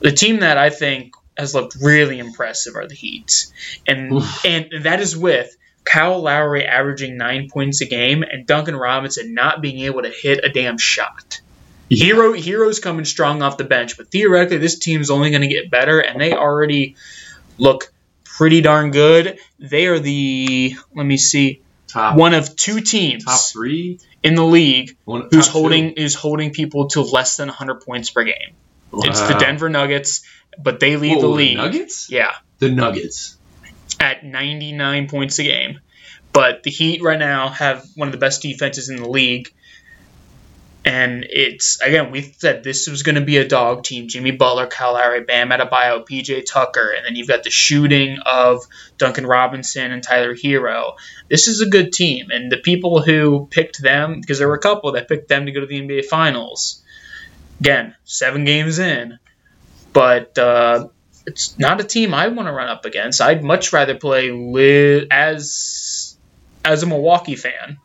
The 0.00 0.12
team 0.12 0.40
that 0.40 0.58
I 0.58 0.70
think 0.70 1.14
has 1.38 1.54
looked 1.54 1.76
really 1.80 2.18
impressive 2.18 2.74
are 2.74 2.86
the 2.86 2.94
Heat, 2.94 3.46
and 3.86 4.12
Oof. 4.12 4.44
and 4.44 4.84
that 4.84 5.00
is 5.00 5.16
with 5.16 5.56
Kyle 5.84 6.20
Lowry 6.20 6.64
averaging 6.66 7.16
nine 7.16 7.48
points 7.48 7.80
a 7.80 7.86
game 7.86 8.22
and 8.22 8.46
Duncan 8.46 8.76
Robinson 8.76 9.34
not 9.34 9.62
being 9.62 9.80
able 9.84 10.02
to 10.02 10.10
hit 10.10 10.44
a 10.44 10.48
damn 10.50 10.76
shot. 10.78 11.40
Herro 11.90 12.34
Herro's 12.38 12.80
coming 12.80 13.06
strong 13.06 13.40
off 13.40 13.56
the 13.56 13.64
bench, 13.64 13.96
but 13.96 14.10
theoretically 14.10 14.58
this 14.58 14.78
team's 14.78 15.08
only 15.08 15.30
going 15.30 15.42
to 15.42 15.48
get 15.48 15.70
better, 15.70 16.00
and 16.00 16.20
they 16.20 16.32
already 16.34 16.96
look 17.56 17.90
pretty 18.24 18.60
darn 18.60 18.90
good. 18.90 19.38
They 19.58 19.86
are 19.86 19.98
the 19.98 20.76
let 20.94 21.06
me 21.06 21.16
see 21.16 21.62
Top 21.86 22.16
one 22.16 22.34
of 22.34 22.54
two 22.54 22.82
teams 22.82 23.24
top 23.24 23.40
three. 23.50 23.98
in 24.22 24.34
the 24.34 24.44
league 24.44 24.98
One 25.06 25.28
who's 25.30 25.46
top 25.46 25.54
two. 25.54 25.58
holding 25.60 25.90
is 25.92 26.14
holding 26.14 26.52
people 26.52 26.88
to 26.88 27.00
less 27.00 27.38
than 27.38 27.48
100 27.48 27.80
points 27.80 28.10
per 28.10 28.24
game. 28.24 28.54
It's 28.92 29.20
the 29.20 29.34
Denver 29.34 29.68
Nuggets, 29.68 30.22
but 30.58 30.80
they 30.80 30.96
lead 30.96 31.20
the 31.20 31.28
Whoa, 31.28 31.34
league. 31.34 31.56
Nuggets? 31.56 32.10
Yeah, 32.10 32.32
The 32.58 32.70
Nuggets. 32.70 33.36
at 34.00 34.24
99 34.24 35.08
points 35.08 35.38
a 35.38 35.44
game. 35.44 35.80
But 36.32 36.62
the 36.62 36.70
Heat 36.70 37.02
right 37.02 37.18
now 37.18 37.48
have 37.48 37.84
one 37.96 38.08
of 38.08 38.12
the 38.12 38.18
best 38.18 38.42
defenses 38.42 38.88
in 38.88 38.96
the 38.96 39.08
league. 39.08 39.52
And 40.84 41.26
it's 41.28 41.80
again, 41.82 42.12
we 42.12 42.22
said 42.38 42.62
this 42.64 42.88
was 42.88 43.02
going 43.02 43.16
to 43.16 43.20
be 43.20 43.36
a 43.36 43.46
dog 43.46 43.84
team: 43.84 44.08
Jimmy 44.08 44.30
Butler, 44.30 44.66
Kyle 44.66 44.94
Lowry, 44.94 45.22
Bam 45.22 45.50
Adebayo, 45.50 46.06
PJ 46.08 46.46
Tucker, 46.46 46.94
and 46.96 47.04
then 47.04 47.14
you've 47.16 47.28
got 47.28 47.42
the 47.42 47.50
shooting 47.50 48.18
of 48.24 48.62
Duncan 48.96 49.26
Robinson 49.26 49.90
and 49.90 50.02
Tyler 50.02 50.34
Herro. 50.34 50.94
This 51.28 51.46
is 51.46 51.60
a 51.60 51.66
good 51.68 51.92
team, 51.92 52.30
and 52.30 52.50
the 52.50 52.56
people 52.56 53.02
who 53.02 53.48
picked 53.50 53.82
them, 53.82 54.20
because 54.20 54.38
there 54.38 54.48
were 54.48 54.54
a 54.54 54.60
couple 54.60 54.92
that 54.92 55.08
picked 55.08 55.28
them 55.28 55.44
to 55.46 55.52
go 55.52 55.60
to 55.60 55.66
the 55.66 55.78
NBA 55.78 56.06
Finals. 56.06 56.82
Again, 57.60 57.94
seven 58.04 58.44
games 58.44 58.78
in, 58.78 59.18
but 59.92 60.38
uh, 60.38 60.88
it's 61.26 61.58
not 61.58 61.80
a 61.80 61.84
team 61.84 62.14
I 62.14 62.28
want 62.28 62.48
to 62.48 62.52
run 62.52 62.68
up 62.68 62.84
against. 62.84 63.20
I'd 63.20 63.42
much 63.42 63.72
rather 63.72 63.96
play 63.96 64.30
li- 64.30 65.06
as 65.10 66.16
as 66.64 66.82
a 66.82 66.86
Milwaukee 66.86 67.36
fan. 67.36 67.78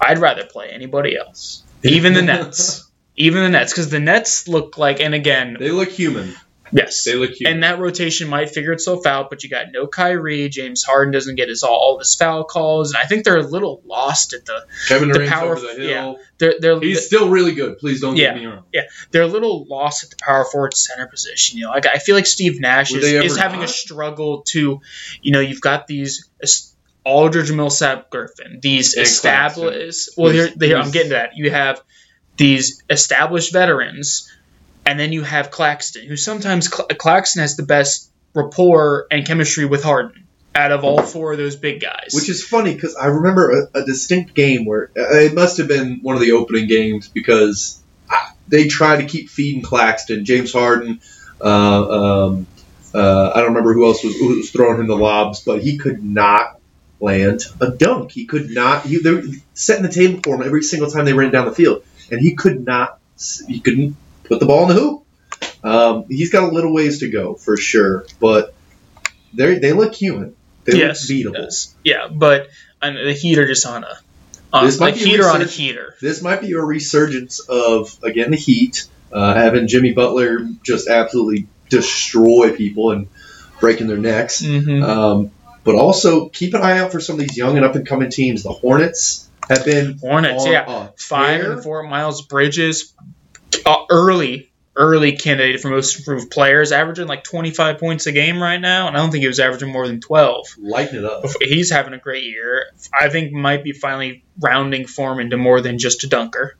I'd 0.00 0.18
rather 0.18 0.44
play 0.44 0.68
anybody 0.70 1.16
else, 1.16 1.62
even 1.82 2.12
the 2.12 2.22
Nets, 2.22 2.90
even 3.16 3.42
the 3.42 3.48
Nets, 3.48 3.72
because 3.72 3.88
the 3.90 4.00
Nets 4.00 4.48
look 4.48 4.76
like. 4.76 5.00
And 5.00 5.14
again, 5.14 5.56
They 5.58 5.70
look 5.70 5.90
human. 5.90 6.34
Yes, 6.74 7.04
They 7.04 7.14
look 7.14 7.30
human. 7.32 7.54
and 7.54 7.62
that 7.62 7.78
rotation 7.78 8.28
might 8.28 8.50
figure 8.50 8.72
itself 8.72 9.06
out, 9.06 9.30
but 9.30 9.42
you 9.42 9.48
got 9.48 9.66
no 9.72 9.86
Kyrie. 9.86 10.48
James 10.48 10.82
Harden 10.82 11.12
doesn't 11.12 11.36
get 11.36 11.48
his 11.48 11.62
all, 11.62 11.74
all 11.76 11.98
his 11.98 12.14
foul 12.14 12.44
calls, 12.44 12.92
and 12.92 13.02
I 13.02 13.06
think 13.06 13.24
they're 13.24 13.38
a 13.38 13.42
little 13.42 13.80
lost 13.86 14.32
at 14.34 14.44
the. 14.44 14.66
Kevin 14.88 15.08
the 15.08 15.14
Durant's 15.14 15.32
power- 15.34 15.56
over 15.56 15.60
the 15.74 15.74
hill. 15.82 16.18
They're 16.38 16.54
they're 16.60 16.80
He's 16.80 17.06
still 17.06 17.28
really 17.28 17.52
good. 17.54 17.78
Please 17.78 18.00
don't 18.00 18.16
Yeah. 18.16 18.34
get 18.34 18.40
me 18.42 18.46
wrong. 18.46 18.64
Yeah. 18.72 18.82
They're 19.12 19.22
a 19.22 19.26
little 19.26 19.64
lost 19.66 20.04
at 20.04 20.10
the 20.10 20.16
power 20.16 20.44
forward 20.44 20.74
center 20.74 21.06
position. 21.06 21.58
You 21.58 21.64
know, 21.66 21.70
like 21.70 21.86
I 21.86 21.98
feel 21.98 22.14
like 22.16 22.26
Steve 22.26 22.60
Nash 22.60 22.92
Were 22.92 22.98
is, 22.98 23.04
is 23.32 23.36
having 23.38 23.62
a 23.62 23.68
struggle 23.68 24.42
to, 24.48 24.80
you 25.22 25.32
know, 25.32 25.40
you've 25.40 25.60
got 25.60 25.86
these 25.86 26.28
es- 26.42 26.72
Aldridge, 27.04 27.52
Millsap, 27.52 28.08
Griffin, 28.10 28.60
these 28.62 28.94
established. 28.94 30.10
Well, 30.16 30.32
here, 30.32 30.48
here 30.58 30.78
I'm 30.78 30.90
getting 30.90 31.10
to 31.10 31.14
that. 31.16 31.36
You 31.36 31.50
have 31.50 31.82
these 32.36 32.82
established 32.90 33.52
veterans, 33.52 34.30
and 34.86 34.98
then 34.98 35.12
you 35.12 35.22
have 35.22 35.50
Claxton, 35.50 36.06
who 36.06 36.16
sometimes 36.16 36.72
Cl- 36.72 36.88
Claxton 36.88 37.40
has 37.40 37.56
the 37.56 37.62
best 37.62 38.10
rapport 38.34 39.06
and 39.10 39.26
chemistry 39.26 39.64
with 39.64 39.82
Harden 39.82 40.26
out 40.54 40.72
of 40.72 40.84
all 40.84 41.02
four 41.02 41.32
of 41.32 41.38
those 41.38 41.56
big 41.56 41.80
guys. 41.80 42.10
Which 42.12 42.28
is 42.28 42.44
funny 42.44 42.74
because 42.74 42.94
I 42.94 43.06
remember 43.06 43.68
a, 43.74 43.80
a 43.80 43.84
distinct 43.84 44.34
game 44.34 44.64
where 44.64 44.90
uh, 44.96 45.16
it 45.16 45.34
must 45.34 45.58
have 45.58 45.68
been 45.68 46.00
one 46.02 46.14
of 46.14 46.20
the 46.20 46.32
opening 46.32 46.68
games 46.68 47.08
because 47.08 47.80
they 48.48 48.68
tried 48.68 48.98
to 48.98 49.06
keep 49.06 49.30
feeding 49.30 49.62
Claxton, 49.62 50.24
James 50.24 50.52
Harden. 50.52 51.00
Uh, 51.40 52.26
um, 52.26 52.46
uh, 52.94 53.32
I 53.34 53.40
don't 53.40 53.48
remember 53.48 53.74
who 53.74 53.86
else 53.86 54.04
was, 54.04 54.16
who 54.16 54.36
was 54.36 54.50
throwing 54.50 54.78
him 54.78 54.86
the 54.86 54.96
lobs, 54.96 55.40
but 55.40 55.62
he 55.62 55.78
could 55.78 56.04
not 56.04 56.60
land 57.00 57.42
a 57.60 57.70
dunk. 57.70 58.12
He 58.12 58.26
could 58.26 58.50
not. 58.50 58.84
He, 58.86 58.98
they 58.98 59.10
were 59.10 59.22
setting 59.54 59.82
the 59.82 59.92
table 59.92 60.20
for 60.22 60.36
him 60.36 60.42
every 60.42 60.62
single 60.62 60.90
time 60.90 61.04
they 61.04 61.12
ran 61.12 61.32
down 61.32 61.46
the 61.46 61.54
field, 61.54 61.84
and 62.10 62.20
he 62.20 62.34
could 62.34 62.64
not. 62.64 63.00
He 63.48 63.60
couldn't 63.60 63.96
put 64.24 64.40
the 64.40 64.46
ball 64.46 64.68
in 64.68 64.74
the 64.74 64.80
hoop. 64.80 65.04
Um, 65.62 66.04
he's 66.08 66.30
got 66.30 66.44
a 66.44 66.52
little 66.52 66.72
ways 66.74 67.00
to 67.00 67.10
go 67.10 67.34
for 67.34 67.56
sure, 67.56 68.06
but 68.20 68.54
they 69.32 69.58
they 69.58 69.72
look 69.72 69.94
human. 69.94 70.36
They 70.64 70.78
yes, 70.78 71.08
look 71.08 71.18
beatable. 71.18 71.36
does. 71.36 71.74
Yeah, 71.84 72.08
but 72.10 72.48
and 72.82 72.96
the 72.96 73.12
Heat 73.12 73.38
are 73.38 73.46
just 73.46 73.66
on 73.66 73.84
a. 73.84 73.98
On, 74.52 74.66
This 74.66 74.78
might 74.78 74.94
a 74.94 74.98
heater 74.98 75.28
on 75.28 75.42
a 75.42 75.46
heater. 75.46 75.96
this 76.00 76.22
might 76.22 76.40
be 76.40 76.52
a 76.52 76.60
resurgence 76.60 77.40
of 77.40 77.98
again 78.04 78.30
the 78.30 78.36
Heat 78.36 78.86
uh, 79.12 79.34
having 79.34 79.66
Jimmy 79.66 79.92
Butler 79.92 80.48
just 80.62 80.88
absolutely 80.88 81.46
destroy 81.68 82.54
people 82.54 82.90
and 82.90 83.08
breaking 83.60 83.86
their 83.86 83.96
necks. 83.96 84.42
Mm-hmm. 84.42 84.82
Um, 84.82 85.30
but 85.64 85.76
also 85.76 86.28
keep 86.28 86.52
an 86.54 86.60
eye 86.60 86.78
out 86.78 86.92
for 86.92 87.00
some 87.00 87.14
of 87.14 87.20
these 87.20 87.36
young 87.36 87.56
and 87.56 87.64
up 87.64 87.74
and 87.74 87.86
coming 87.86 88.10
teams. 88.10 88.42
The 88.42 88.52
Hornets 88.52 89.28
have 89.48 89.64
been 89.64 89.98
Hornets, 89.98 90.44
on 90.44 90.52
yeah, 90.52 90.88
a 90.88 90.88
five 90.96 91.40
and 91.44 91.62
four. 91.62 91.82
Miles 91.82 92.22
Bridges, 92.22 92.92
uh, 93.66 93.84
early, 93.90 94.50
early 94.76 95.12
candidate 95.16 95.60
for 95.60 95.70
most 95.70 95.98
improved 95.98 96.30
players, 96.30 96.72
averaging 96.72 97.06
like 97.06 97.24
twenty 97.24 97.50
five 97.50 97.78
points 97.78 98.06
a 98.06 98.12
game 98.12 98.42
right 98.42 98.60
now, 98.60 98.88
and 98.88 98.96
I 98.96 99.00
don't 99.00 99.10
think 99.10 99.22
he 99.22 99.28
was 99.28 99.40
averaging 99.40 99.70
more 99.70 99.86
than 99.86 100.00
twelve. 100.00 100.46
lighting 100.58 100.96
it 100.98 101.04
up. 101.04 101.24
He's 101.40 101.70
having 101.70 101.94
a 101.94 101.98
great 101.98 102.24
year. 102.24 102.66
I 102.92 103.08
think 103.08 103.32
might 103.32 103.64
be 103.64 103.72
finally 103.72 104.24
rounding 104.40 104.86
form 104.86 105.20
into 105.20 105.36
more 105.36 105.60
than 105.60 105.78
just 105.78 106.04
a 106.04 106.08
dunker. 106.08 106.56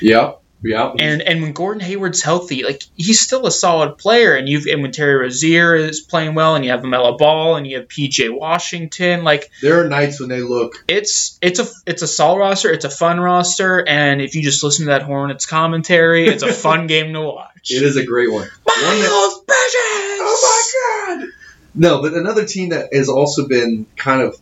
Yep. 0.00 0.42
Yep. 0.62 0.96
And 0.98 1.22
and 1.22 1.42
when 1.42 1.52
Gordon 1.52 1.80
Hayward's 1.80 2.22
healthy, 2.22 2.64
like 2.64 2.82
he's 2.96 3.20
still 3.20 3.46
a 3.46 3.50
solid 3.50 3.96
player. 3.98 4.34
And 4.34 4.48
you've 4.48 4.66
and 4.66 4.82
when 4.82 4.90
Terry 4.92 5.14
Rozier 5.14 5.76
is 5.76 6.00
playing 6.00 6.34
well, 6.34 6.56
and 6.56 6.64
you 6.64 6.72
have 6.72 6.82
Melo 6.82 7.16
Ball, 7.16 7.56
and 7.56 7.66
you 7.66 7.76
have 7.78 7.88
PJ 7.88 8.36
Washington, 8.36 9.22
like 9.22 9.50
There 9.62 9.84
are 9.84 9.88
nights 9.88 10.20
when 10.20 10.28
they 10.28 10.40
look 10.40 10.84
it's 10.88 11.38
it's 11.40 11.60
a 11.60 11.66
it's 11.86 12.02
a 12.02 12.08
solid 12.08 12.38
roster. 12.40 12.72
It's 12.72 12.84
a 12.84 12.90
fun 12.90 13.20
roster, 13.20 13.86
and 13.86 14.20
if 14.20 14.34
you 14.34 14.42
just 14.42 14.64
listen 14.64 14.86
to 14.86 14.90
that 14.90 15.02
Hornets 15.02 15.46
commentary, 15.46 16.26
it's 16.26 16.42
a 16.42 16.52
fun 16.52 16.86
game 16.88 17.12
to 17.12 17.20
watch. 17.20 17.70
it 17.70 17.82
is 17.82 17.96
a 17.96 18.04
great 18.04 18.30
one. 18.30 18.48
Miles 18.66 19.40
Bridges. 19.46 20.18
Oh 20.20 21.06
my 21.08 21.16
god! 21.16 21.28
No, 21.74 22.02
but 22.02 22.14
another 22.14 22.44
team 22.44 22.70
that 22.70 22.92
has 22.92 23.08
also 23.08 23.46
been 23.46 23.86
kind 23.96 24.22
of 24.22 24.36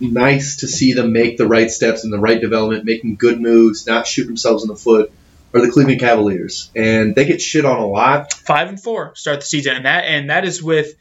nice 0.00 0.58
to 0.58 0.68
see 0.68 0.92
them 0.92 1.12
make 1.12 1.36
the 1.36 1.46
right 1.46 1.70
steps 1.70 2.04
in 2.04 2.10
the 2.10 2.18
right 2.18 2.40
development, 2.40 2.84
making 2.84 3.16
good 3.16 3.40
moves, 3.40 3.86
not 3.86 4.06
shoot 4.06 4.26
themselves 4.26 4.62
in 4.62 4.68
the 4.68 4.76
foot, 4.76 5.12
are 5.54 5.60
the 5.60 5.70
Cleveland 5.70 6.00
Cavaliers, 6.00 6.70
and 6.76 7.14
they 7.14 7.24
get 7.24 7.40
shit 7.40 7.64
on 7.64 7.78
a 7.78 7.86
lot. 7.86 8.32
Five 8.32 8.68
and 8.68 8.80
four 8.80 9.14
start 9.14 9.40
the 9.40 9.46
season, 9.46 9.76
and 9.76 9.84
that 9.86 10.04
and 10.04 10.30
that 10.30 10.44
is 10.44 10.62
with 10.62 10.94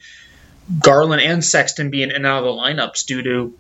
Garland 0.80 1.22
and 1.22 1.44
Sexton 1.44 1.90
being 1.90 2.10
in 2.10 2.16
and 2.16 2.26
out 2.26 2.40
of 2.40 2.46
the 2.46 2.62
lineups 2.62 3.06
due 3.06 3.22
to 3.24 3.54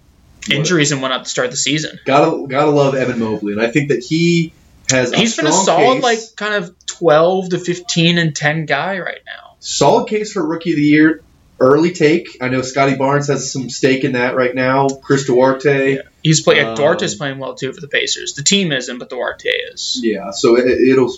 injuries 0.51 0.91
and 0.91 1.01
whatnot 1.01 1.25
to 1.25 1.29
start 1.29 1.51
the 1.51 1.57
season. 1.57 1.99
Gotta 2.05 2.47
gotta 2.47 2.71
love 2.71 2.95
Evan 2.95 3.19
Mobley, 3.19 3.53
and 3.53 3.61
I 3.61 3.69
think 3.71 3.89
that 3.89 4.03
he 4.03 4.53
has. 4.89 5.13
He's 5.13 5.35
been 5.35 5.47
a 5.47 5.51
solid, 5.51 5.95
case, 5.95 6.03
like 6.03 6.19
kind 6.35 6.53
of 6.63 6.73
twelve 6.85 7.49
to 7.49 7.59
fifteen 7.59 8.17
and 8.17 8.35
ten 8.35 8.65
guy 8.65 8.99
right 8.99 9.21
now. 9.25 9.55
solid 9.59 10.07
case 10.07 10.33
for 10.33 10.45
Rookie 10.45 10.71
of 10.71 10.77
the 10.77 10.83
Year. 10.83 11.21
Early 11.59 11.91
take. 11.91 12.37
I 12.39 12.49
know 12.49 12.61
Scottie 12.61 12.95
Barnes 12.95 13.27
has 13.27 13.51
some 13.51 13.69
stake 13.69 14.03
in 14.03 14.11
that 14.11 14.35
right 14.35 14.53
now. 14.53 14.87
Chris 14.89 15.25
Duarte. 15.25 15.99
He's 16.21 16.41
playing. 16.41 16.67
Um, 16.67 16.75
Duarte's 16.75 17.15
playing 17.15 17.39
well 17.39 17.55
too 17.55 17.73
for 17.73 17.81
the 17.81 17.87
Pacers. 17.87 18.33
The 18.33 18.43
team 18.43 18.71
isn't, 18.71 18.99
but 18.99 19.09
Duarte 19.09 19.49
is. 19.49 19.99
Yeah, 20.03 20.31
so 20.31 20.57
it, 20.57 20.65
it'll 20.65 21.13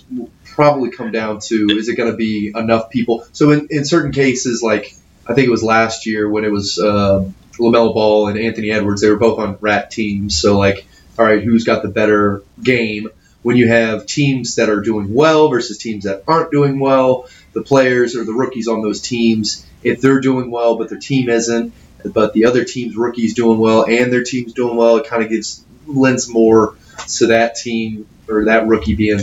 probably 0.46 0.92
come 0.92 1.12
down 1.12 1.40
to 1.40 1.68
is 1.72 1.90
it 1.90 1.96
going 1.96 2.12
to 2.12 2.18
be 2.18 2.54
enough 2.56 2.90
people? 2.90 3.26
So 3.34 3.52
in, 3.52 3.68
in 3.70 3.86
certain 3.86 4.12
cases, 4.12 4.64
like 4.64 4.96
I 5.28 5.34
think 5.34 5.48
it 5.48 5.52
was 5.52 5.64
last 5.64 6.06
year 6.06 6.30
when 6.30 6.46
it 6.46 6.52
was 6.52 6.80
um 6.80 7.36
LaMelo 7.60 7.94
Ball 7.94 8.28
and 8.30 8.40
Anthony 8.40 8.72
Edwards, 8.72 9.02
they 9.02 9.10
were 9.10 9.18
both 9.18 9.40
on 9.40 9.58
rat 9.60 9.92
teams. 9.92 10.40
So 10.40 10.58
like, 10.58 10.88
all 11.18 11.26
right, 11.26 11.44
who's 11.44 11.66
got 11.66 11.84
the 11.84 11.90
better 11.90 12.44
game? 12.64 13.10
When 13.42 13.56
you 13.56 13.68
have 13.68 14.06
teams 14.06 14.56
that 14.56 14.70
are 14.70 14.82
doing 14.82 15.14
well 15.14 15.50
versus 15.50 15.78
teams 15.78 16.04
that 16.06 16.24
aren't 16.28 16.52
doing 16.52 16.80
well, 16.80 17.30
the 17.54 17.62
players 17.62 18.16
or 18.16 18.26
the 18.26 18.34
rookies 18.34 18.68
on 18.68 18.82
those 18.82 19.02
teams, 19.02 19.66
if 19.84 20.02
they're 20.02 20.20
doing 20.22 20.52
well 20.52 20.78
but 20.78 20.90
their 20.90 21.00
team 21.00 21.30
isn't, 21.30 21.74
but 22.06 22.34
the 22.34 22.46
other 22.46 22.64
team's 22.64 22.96
rookies 22.96 23.34
doing 23.34 23.60
well 23.60 23.86
and 23.86 24.12
their 24.12 24.24
team's 24.24 24.54
doing 24.54 24.76
well, 24.78 24.98
it 24.98 25.08
kind 25.08 25.24
of 25.24 25.30
gives 25.30 25.64
lends 25.86 26.30
more 26.30 26.76
to 27.08 27.28
that 27.28 27.56
team 27.56 28.08
or 28.28 28.46
that 28.46 28.68
rookie 28.68 28.96
being 28.96 29.20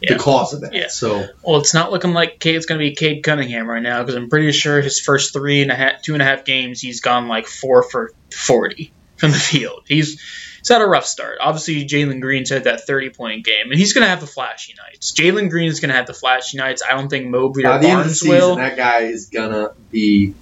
Yeah. 0.00 0.14
the 0.14 0.18
cause 0.18 0.52
of 0.54 0.62
that. 0.62 0.72
Yeah. 0.74 0.88
So 0.88 1.26
Well, 1.42 1.60
it's 1.60 1.74
not 1.74 1.90
looking 1.92 2.12
like 2.12 2.44
it's 2.46 2.66
going 2.66 2.78
to 2.78 2.82
be 2.84 2.94
Cade 2.94 3.22
Cunningham 3.22 3.68
right 3.68 3.82
now 3.82 4.00
because 4.02 4.14
I'm 4.16 4.28
pretty 4.28 4.52
sure 4.52 4.80
his 4.80 5.00
first 5.00 5.32
three 5.32 5.62
and 5.62 5.70
a 5.70 5.74
half, 5.74 6.02
two 6.02 6.14
and 6.14 6.22
a 6.22 6.24
half 6.24 6.44
games, 6.44 6.80
he's 6.80 7.00
gone 7.00 7.28
like 7.28 7.46
four 7.46 7.82
for 7.82 8.12
40 8.34 8.92
from 9.16 9.30
the 9.32 9.38
field. 9.38 9.82
He's 9.86 10.20
he's 10.60 10.68
had 10.68 10.80
a 10.80 10.86
rough 10.86 11.06
start. 11.06 11.38
Obviously, 11.40 11.84
Jalen 11.86 12.20
Green's 12.20 12.50
had 12.50 12.64
that 12.64 12.86
30 12.86 13.10
point 13.10 13.44
game, 13.44 13.70
and 13.70 13.78
he's 13.78 13.92
going 13.92 14.04
to 14.04 14.08
have 14.08 14.20
the 14.20 14.26
flashy 14.26 14.74
nights. 14.78 15.12
Jalen 15.12 15.50
Green 15.50 15.68
is 15.68 15.80
going 15.80 15.90
to 15.90 15.96
have 15.96 16.06
the 16.06 16.14
flashy 16.14 16.56
nights. 16.56 16.82
I 16.88 16.92
don't 16.92 17.08
think 17.08 17.26
Mobley 17.26 17.64
by 17.64 17.76
or 17.76 17.80
the 17.80 17.88
end 17.88 18.00
of 18.00 18.04
the 18.04 18.10
Barnes 18.10 18.20
season, 18.20 18.36
will. 18.36 18.56
that 18.56 18.76
guy 18.76 19.00
is 19.00 19.26
gonna 19.26 19.72
be 19.90 20.34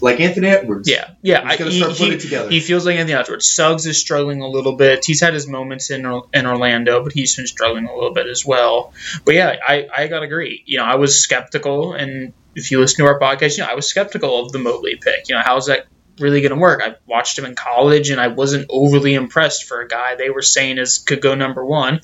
like 0.00 0.20
Anthony 0.20 0.48
Edwards. 0.48 0.88
Yeah, 0.88 1.10
yeah. 1.22 1.48
he's 1.48 1.58
gonna 1.58 1.70
he, 1.70 1.78
start 1.78 1.92
putting 1.92 2.06
he- 2.08 2.14
it 2.14 2.20
together. 2.20 2.50
he 2.50 2.60
feels 2.60 2.84
like 2.84 2.96
Anthony 2.96 3.14
Edwards. 3.18 3.50
Suggs 3.50 3.86
is 3.86 3.98
struggling 3.98 4.42
a 4.42 4.48
little 4.48 4.76
bit. 4.76 5.04
He's 5.04 5.20
had 5.20 5.34
his 5.34 5.46
moments 5.46 5.90
in 5.90 6.00
in 6.32 6.46
Orlando, 6.46 7.02
but 7.02 7.12
he's 7.12 7.34
been 7.36 7.46
struggling 7.46 7.86
a 7.86 7.94
little 7.94 8.12
bit 8.12 8.26
as 8.26 8.44
well. 8.44 8.92
But 9.24 9.34
yeah, 9.34 9.56
I 9.66 9.88
I 9.94 10.06
gotta 10.08 10.26
agree. 10.26 10.62
You 10.66 10.78
know, 10.78 10.84
I 10.84 10.96
was 10.96 11.20
skeptical, 11.20 11.94
and 11.94 12.32
if 12.54 12.70
you 12.70 12.80
listen 12.80 13.04
to 13.04 13.10
our 13.10 13.18
podcast, 13.18 13.56
you 13.56 13.64
know, 13.64 13.70
I 13.70 13.74
was 13.74 13.86
skeptical 13.86 14.44
of 14.44 14.52
the 14.52 14.58
Mobley 14.58 14.96
pick. 14.96 15.28
You 15.28 15.36
know, 15.36 15.42
how's 15.44 15.66
that 15.66 15.86
really 16.18 16.40
gonna 16.40 16.60
work? 16.60 16.80
I 16.84 16.94
watched 17.06 17.38
him 17.38 17.44
in 17.44 17.54
college, 17.54 18.10
and 18.10 18.20
I 18.20 18.28
wasn't 18.28 18.66
overly 18.70 19.14
impressed 19.14 19.64
for 19.64 19.80
a 19.80 19.88
guy 19.88 20.14
they 20.16 20.30
were 20.30 20.42
saying 20.42 20.78
is 20.78 20.98
could 20.98 21.20
go 21.20 21.34
number 21.34 21.64
one, 21.64 22.00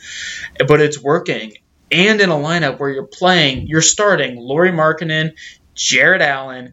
but 0.67 0.81
it's 0.81 1.00
working. 1.00 1.55
And 1.93 2.21
in 2.21 2.31
a 2.31 2.35
lineup 2.35 2.79
where 2.79 2.90
you're 2.90 3.05
playing, 3.07 3.67
you're 3.67 3.83
starting 3.83 4.37
Lauri 4.37 4.71
Markkanen, 4.71 5.33
Jarrett 5.75 6.23
Allen, 6.23 6.73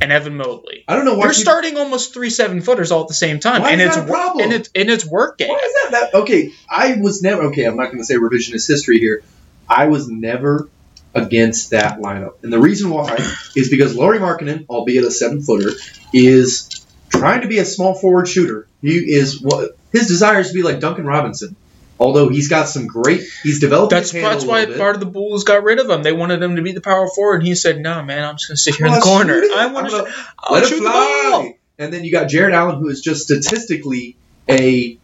and 0.00 0.12
Evan 0.12 0.36
Mobley. 0.36 0.84
I 0.88 0.94
don't 0.96 1.04
know 1.04 1.14
why. 1.14 1.24
You're 1.24 1.32
people- 1.34 1.42
starting 1.42 1.76
almost 1.76 2.14
three 2.14 2.30
seven 2.30 2.60
footers 2.62 2.90
all 2.92 3.02
at 3.02 3.08
the 3.08 3.14
same 3.14 3.40
time, 3.40 3.62
Why 3.62 3.72
and 3.72 3.80
is 3.80 3.88
it's 3.88 3.96
that 3.96 4.04
a 4.08 4.10
problem? 4.10 4.44
and 4.44 4.52
it's 4.52 4.70
and 4.74 4.88
it's 4.88 5.04
working. 5.04 5.48
Why 5.48 5.56
is 5.56 5.90
that, 5.90 6.10
that? 6.12 6.14
Okay, 6.20 6.52
I 6.70 6.94
was 7.00 7.20
never. 7.22 7.42
Okay, 7.44 7.64
I'm 7.64 7.76
not 7.76 7.86
going 7.86 7.98
to 7.98 8.04
say 8.04 8.14
revisionist 8.14 8.66
history 8.68 8.98
here. 9.00 9.22
I 9.68 9.86
was 9.88 10.08
never 10.08 10.68
against 11.14 11.70
that 11.70 11.98
lineup, 12.00 12.42
and 12.42 12.52
the 12.52 12.58
reason 12.58 12.90
why 12.90 13.16
is 13.56 13.68
because 13.70 13.94
Lauri 13.94 14.18
Markkanen, 14.18 14.66
albeit 14.68 15.04
a 15.04 15.10
seven 15.10 15.42
footer, 15.42 15.72
is 16.12 16.84
trying 17.08 17.42
to 17.42 17.48
be 17.48 17.58
a 17.58 17.64
small 17.64 17.94
forward 17.94 18.28
shooter. 18.28 18.66
He 18.82 18.96
is 18.96 19.40
what 19.40 19.76
his 19.92 20.06
desire 20.08 20.40
is 20.40 20.48
to 20.48 20.54
be 20.54 20.62
like 20.62 20.80
Duncan 20.80 21.06
Robinson. 21.06 21.56
Although 22.00 22.28
he's 22.28 22.48
got 22.48 22.68
some 22.68 22.86
great, 22.86 23.22
he's 23.42 23.58
developed. 23.58 23.90
That's 23.90 24.12
that's 24.12 24.44
why 24.44 24.66
bit. 24.66 24.78
part 24.78 24.94
of 24.94 25.00
the 25.00 25.06
Bulls 25.06 25.42
got 25.42 25.64
rid 25.64 25.80
of 25.80 25.90
him. 25.90 26.04
They 26.04 26.12
wanted 26.12 26.40
him 26.40 26.54
to 26.54 26.62
be 26.62 26.70
the 26.70 26.80
power 26.80 27.08
forward, 27.08 27.40
and 27.40 27.48
he 27.48 27.56
said, 27.56 27.80
"No, 27.80 28.02
man, 28.04 28.24
I'm 28.24 28.36
just 28.36 28.48
gonna 28.48 28.56
sit 28.56 28.76
here 28.76 28.86
in 28.86 28.92
the 28.92 29.00
corner. 29.00 29.42
I 29.52 29.66
want 29.66 29.90
to 29.90 30.06
let 30.48 30.62
it 30.62 30.68
shoot 30.68 30.76
the 30.76 30.82
fly. 30.82 31.30
ball." 31.32 31.52
And 31.76 31.92
then 31.92 32.04
you 32.04 32.12
got 32.12 32.28
Jarrett 32.28 32.54
Allen, 32.54 32.78
who 32.78 32.88
is 32.88 33.00
just 33.00 33.22
statistically 33.22 34.16
a, 34.48 34.96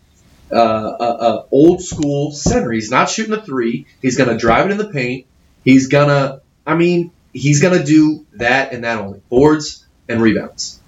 uh, 0.52 0.56
a, 0.56 1.04
a 1.04 1.46
old 1.50 1.82
school 1.82 2.30
center. 2.30 2.70
He's 2.70 2.90
not 2.92 3.08
shooting 3.08 3.32
a 3.32 3.42
three. 3.42 3.86
He's 4.00 4.16
gonna 4.16 4.38
drive 4.38 4.66
it 4.66 4.70
in 4.70 4.78
the 4.78 4.88
paint. 4.88 5.26
He's 5.64 5.88
gonna, 5.88 6.40
I 6.66 6.74
mean, 6.74 7.10
he's 7.32 7.60
gonna 7.62 7.84
do 7.84 8.26
that 8.34 8.72
and 8.72 8.84
that 8.84 8.98
only 9.00 9.20
boards 9.28 9.86
and 10.08 10.20
rebounds. 10.22 10.80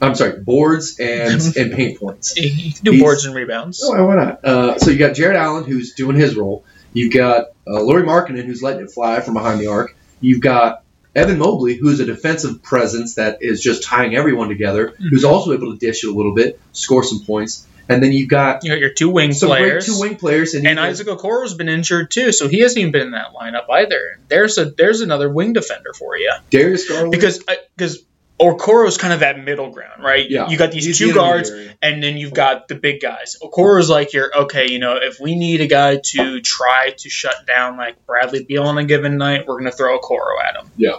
I'm 0.00 0.14
sorry, 0.14 0.40
boards 0.40 0.98
and 0.98 1.40
and 1.56 1.72
paint 1.72 1.98
points. 2.00 2.34
He- 2.34 2.48
He 2.48 2.72
can 2.72 2.84
do 2.84 2.90
He's- 2.92 3.02
boards 3.02 3.24
and 3.24 3.34
rebounds. 3.34 3.82
Oh, 3.84 4.04
why 4.06 4.16
not? 4.16 4.44
Uh, 4.44 4.78
so 4.78 4.90
you 4.90 4.98
got 4.98 5.14
Jarrett 5.14 5.36
Allen, 5.36 5.64
who's 5.64 5.94
doing 5.94 6.16
his 6.16 6.36
role. 6.36 6.64
You've 6.92 7.12
got 7.12 7.46
uh, 7.66 7.82
Lauri 7.82 8.02
Markkanen, 8.02 8.44
who's 8.44 8.62
letting 8.62 8.84
it 8.84 8.90
fly 8.90 9.20
from 9.20 9.34
behind 9.34 9.60
the 9.60 9.68
arc. 9.68 9.96
You've 10.20 10.40
got 10.40 10.82
Evan 11.14 11.38
Mobley, 11.38 11.74
who's 11.76 12.00
a 12.00 12.04
defensive 12.06 12.62
presence 12.62 13.14
that 13.16 13.38
is 13.40 13.60
just 13.60 13.82
tying 13.84 14.14
everyone 14.16 14.48
together, 14.48 14.94
who's 14.98 15.24
also 15.24 15.52
able 15.52 15.72
to 15.72 15.78
dish 15.78 16.04
it 16.04 16.08
a 16.08 16.12
little 16.12 16.34
bit, 16.34 16.60
score 16.72 17.02
some 17.04 17.20
points. 17.24 17.66
And 17.88 18.02
then 18.02 18.12
you've 18.12 18.30
got 18.30 18.64
You 18.64 18.70
got 18.70 18.80
your 18.80 18.90
two 18.90 19.10
wing 19.10 19.32
some 19.32 19.50
great 19.50 19.58
players. 19.58 19.86
two 19.86 20.00
wing 20.00 20.16
players, 20.16 20.54
and, 20.54 20.66
and 20.66 20.80
Isaac 20.80 21.06
Okoro's 21.06 21.54
been 21.54 21.68
injured 21.68 22.10
too, 22.10 22.32
so 22.32 22.48
he 22.48 22.60
hasn't 22.60 22.78
even 22.78 22.92
been 22.92 23.02
in 23.02 23.10
that 23.12 23.34
lineup 23.34 23.68
either. 23.70 24.18
There's 24.28 24.56
a 24.58 24.66
there's 24.66 25.00
another 25.00 25.28
wing 25.30 25.52
defender 25.52 25.92
for 25.92 26.16
you 26.16 26.32
Darius 26.50 26.88
Garland. 26.88 27.12
because 27.12 27.44
uh, 27.46 27.54
because 27.76 28.02
Okoro's 28.40 28.98
kind 28.98 29.12
of 29.12 29.20
that 29.20 29.38
middle 29.38 29.70
ground, 29.70 30.02
right? 30.02 30.28
Yeah. 30.28 30.48
You 30.48 30.58
got 30.58 30.72
these 30.72 30.84
He's 30.84 30.98
two 30.98 31.08
the 31.08 31.14
guards, 31.14 31.50
and 31.82 32.02
then 32.02 32.16
you've 32.16 32.34
got 32.34 32.66
the 32.66 32.74
big 32.74 33.00
guys. 33.00 33.36
Okoro's 33.40 33.88
like 33.88 34.12
your 34.12 34.36
okay, 34.44 34.70
you 34.70 34.80
know, 34.80 34.96
if 35.00 35.20
we 35.20 35.36
need 35.36 35.60
a 35.60 35.68
guy 35.68 36.00
to 36.02 36.40
try 36.40 36.94
to 36.98 37.08
shut 37.10 37.46
down 37.46 37.76
like 37.76 38.04
Bradley 38.06 38.44
Beal 38.44 38.64
on 38.64 38.76
a 38.76 38.84
given 38.84 39.18
night, 39.18 39.46
we're 39.46 39.58
gonna 39.58 39.70
throw 39.70 39.98
Okoro 39.98 40.42
at 40.42 40.56
him. 40.56 40.70
Yeah. 40.76 40.96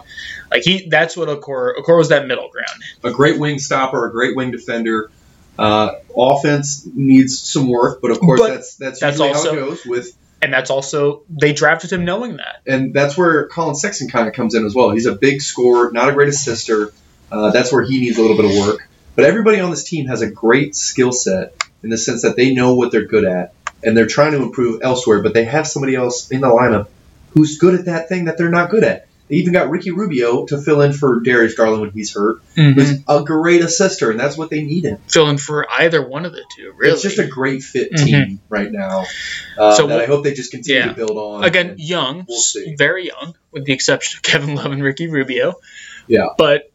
Like 0.50 0.63
he, 0.63 0.88
that's 0.88 1.18
what 1.18 1.27
Okoro. 1.27 1.75
Okoro's 1.77 2.10
that 2.10 2.25
middle 2.25 2.50
ground. 2.50 2.82
a 3.04 3.12
great 3.12 3.38
wing 3.38 3.60
stopper, 3.60 4.06
a 4.06 4.12
great 4.12 4.36
wing 4.36 4.51
defender. 4.51 5.10
Uh, 5.57 5.93
offense 6.15 6.85
needs 6.93 7.39
some 7.39 7.69
work, 7.69 8.01
but 8.01 8.12
of 8.12 8.19
course 8.19 8.41
But 8.41 8.47
that's 8.50 8.75
that's, 8.75 9.00
that's 9.00 9.17
usually 9.17 9.29
also- 9.33 9.51
how 9.51 9.57
it 9.57 9.69
goes 9.69 9.85
with, 9.85 10.17
And 10.41 10.51
that's 10.53 10.69
also 10.69 11.24
they 11.29 11.53
drafted 11.53 11.91
him 11.93 12.03
knowing 12.05 12.38
that. 12.38 12.62
and 12.67 12.93
that's 12.93 13.17
where 13.17 13.47
Colin 13.47 13.75
Sexton 13.75 14.09
kind 14.09 14.27
of 14.27 14.33
comes 14.33 14.53
in 14.55 14.65
as 14.65 14.75
well. 14.75 14.91
He's 14.91 15.05
a 15.05 15.15
big 15.15 15.41
scorer, 15.41 15.91
not 15.91 16.09
a 16.09 16.13
great 16.13 16.29
assister. 16.29 16.91
Uh, 17.31 17.51
that's 17.51 17.71
where 17.71 17.83
he 17.83 18.00
needs 18.01 18.17
a 18.17 18.21
little 18.21 18.35
bit 18.38 18.45
of 18.45 18.67
work. 18.67 18.88
But 19.15 19.25
everybody 19.25 19.59
on 19.62 19.71
this 19.71 19.83
team 19.85 20.07
has 20.07 20.21
a 20.21 20.29
great 20.29 20.75
skill 20.75 21.12
set 21.13 21.55
in 21.83 21.89
the 21.89 21.97
sense 21.97 22.21
that 22.24 22.35
they 22.35 22.53
know 22.53 22.75
what 22.75 22.91
they're 22.91 23.05
good 23.05 23.24
at, 23.24 23.53
and 23.83 23.95
they're 23.95 24.07
trying 24.07 24.33
to 24.33 24.41
improve 24.43 24.81
elsewhere. 24.83 25.21
But 25.24 25.33
they 25.33 25.45
have 25.45 25.67
somebody 25.67 25.95
else 25.95 26.29
in 26.31 26.41
the 26.41 26.47
lineup 26.47 26.88
who's 27.33 27.57
good 27.57 27.75
at 27.79 27.85
that 27.85 28.09
thing 28.09 28.25
that 28.25 28.38
they're 28.38 28.50
not 28.50 28.69
good 28.69 28.83
at. 28.83 29.04
They 29.27 29.38
even 29.38 29.53
got 29.53 29.70
Ricky 29.72 29.89
Rubio 29.89 30.46
to 30.46 30.58
fill 30.62 30.82
in 30.82 30.94
for 30.94 31.20
Darius 31.22 31.55
Garland 31.55 31.82
when 31.82 31.89
he's 31.91 32.13
hurt. 32.13 32.41
He's 32.55 33.00
a 33.08 33.24
great 33.24 33.62
assister, 33.62 34.12
and 34.12 34.20
that's 34.20 34.38
what 34.38 34.51
they 34.51 34.62
need 34.62 34.84
him. 34.86 35.00
Filling 35.08 35.39
for 35.39 35.65
either 35.72 36.08
one 36.08 36.25
of 36.25 36.32
the 36.32 36.44
two, 36.55 36.72
really. 36.77 36.94
It's 36.94 37.01
just 37.01 37.17
a 37.17 37.25
great 37.25 37.63
fit 37.63 37.91
Mhm. 37.94 38.05
team 38.05 38.39
right 38.50 38.72
now 38.72 39.05
uh, 39.58 39.74
So 39.75 39.88
that 39.88 39.94
I 39.94 40.05
we'll- 40.05 40.17
hope 40.17 40.24
they 40.25 40.34
just 40.36 40.51
continue 40.51 40.79
yeah. 40.82 40.88
to 40.89 40.94
build 40.94 41.17
on. 41.17 41.44
again 41.44 41.75
young, 41.79 42.25
we'll 42.29 42.39
see. 42.39 42.75
very 42.77 43.08
young, 43.08 43.34
with 43.51 43.65
the 43.65 43.74
exception 43.74 44.17
of 44.17 44.22
Kevin 44.32 44.53
Love 44.55 44.72
and 44.72 44.84
Ricky 44.84 45.08
Rubio. 45.08 45.55
Yeah. 46.08 46.27
but 46.38 46.72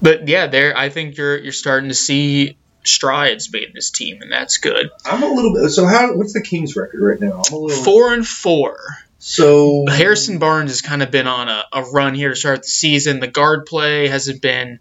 but 0.00 0.28
yeah, 0.28 0.46
there 0.46 0.76
I 0.76 0.88
think 0.88 1.16
you're 1.18 1.36
you're 1.38 1.52
starting 1.52 1.88
to 1.90 1.94
see 1.94 2.56
strides 2.84 3.52
made 3.52 3.64
in 3.64 3.72
this 3.74 3.90
team, 3.90 4.22
and 4.22 4.30
that's 4.32 4.58
good. 4.58 4.90
I'm 5.04 5.22
a 5.22 5.26
little 5.26 5.52
bit. 5.54 5.68
So 5.70 5.86
how? 5.86 6.14
What's 6.16 6.32
the 6.32 6.40
Kings 6.42 6.76
record 6.76 7.00
right 7.02 7.20
now? 7.20 7.42
I'm 7.46 7.54
a 7.54 7.58
little. 7.58 7.82
Four 7.84 8.12
and 8.14 8.26
four. 8.26 8.78
So 9.18 9.86
Harrison 9.88 10.38
Barnes 10.38 10.70
has 10.70 10.82
kind 10.82 11.02
of 11.02 11.10
been 11.10 11.26
on 11.26 11.48
a, 11.48 11.64
a 11.72 11.82
run 11.84 12.14
here 12.14 12.30
to 12.30 12.36
start 12.36 12.62
the 12.62 12.68
season. 12.68 13.20
The 13.20 13.26
guard 13.26 13.66
play 13.66 14.08
hasn't 14.08 14.42
been 14.42 14.78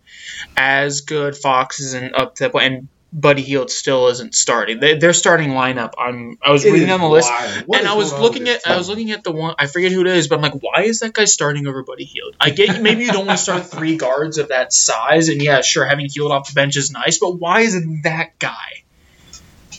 as 0.57 1.01
good. 1.01 1.37
Fox 1.37 1.79
isn't 1.79 2.15
up 2.15 2.35
to 2.35 2.43
that 2.43 2.51
point, 2.51 2.65
and 2.65 2.87
Buddy 3.13 3.43
Hield 3.43 3.71
still 3.71 4.09
isn't 4.09 4.35
starting. 4.35 4.81
They, 4.81 4.97
their 4.97 5.13
starting 5.13 5.51
lineup. 5.51 5.93
I'm. 5.97 6.37
I 6.43 6.51
was 6.51 6.65
It 6.65 6.73
reading 6.73 6.91
on 6.91 6.99
the 6.99 7.07
list. 7.07 7.31
And 7.31 7.87
I 7.87 7.95
was 7.95 8.11
looking 8.11 8.49
at 8.49 8.63
this 8.63 8.67
I 8.67 8.77
was 8.77 8.89
looking 8.89 9.11
at 9.11 9.23
the 9.23 9.31
one 9.31 9.55
I 9.57 9.67
forget 9.67 9.93
who 9.93 10.01
it 10.01 10.07
is, 10.07 10.27
but 10.27 10.35
I'm 10.35 10.41
like, 10.41 10.61
why 10.61 10.83
is 10.83 10.99
that 10.99 11.13
guy 11.13 11.25
starting 11.25 11.65
over 11.65 11.83
Buddy 11.83 12.03
Hield? 12.03 12.35
I 12.39 12.49
get 12.49 12.81
maybe 12.81 13.05
you 13.05 13.13
don't 13.13 13.25
want 13.25 13.39
to 13.39 13.43
start 13.43 13.67
three 13.67 13.95
guards 13.95 14.37
of 14.37 14.49
that 14.49 14.73
size, 14.73 15.29
and 15.29 15.41
yeah, 15.41 15.61
sure, 15.61 15.85
having 15.85 16.09
Hield 16.09 16.33
off 16.33 16.49
the 16.49 16.53
bench 16.53 16.75
is 16.75 16.91
nice, 16.91 17.19
but 17.19 17.39
why 17.39 17.61
is 17.61 17.75
it 17.75 17.85
that 18.03 18.37
guy 18.37 18.83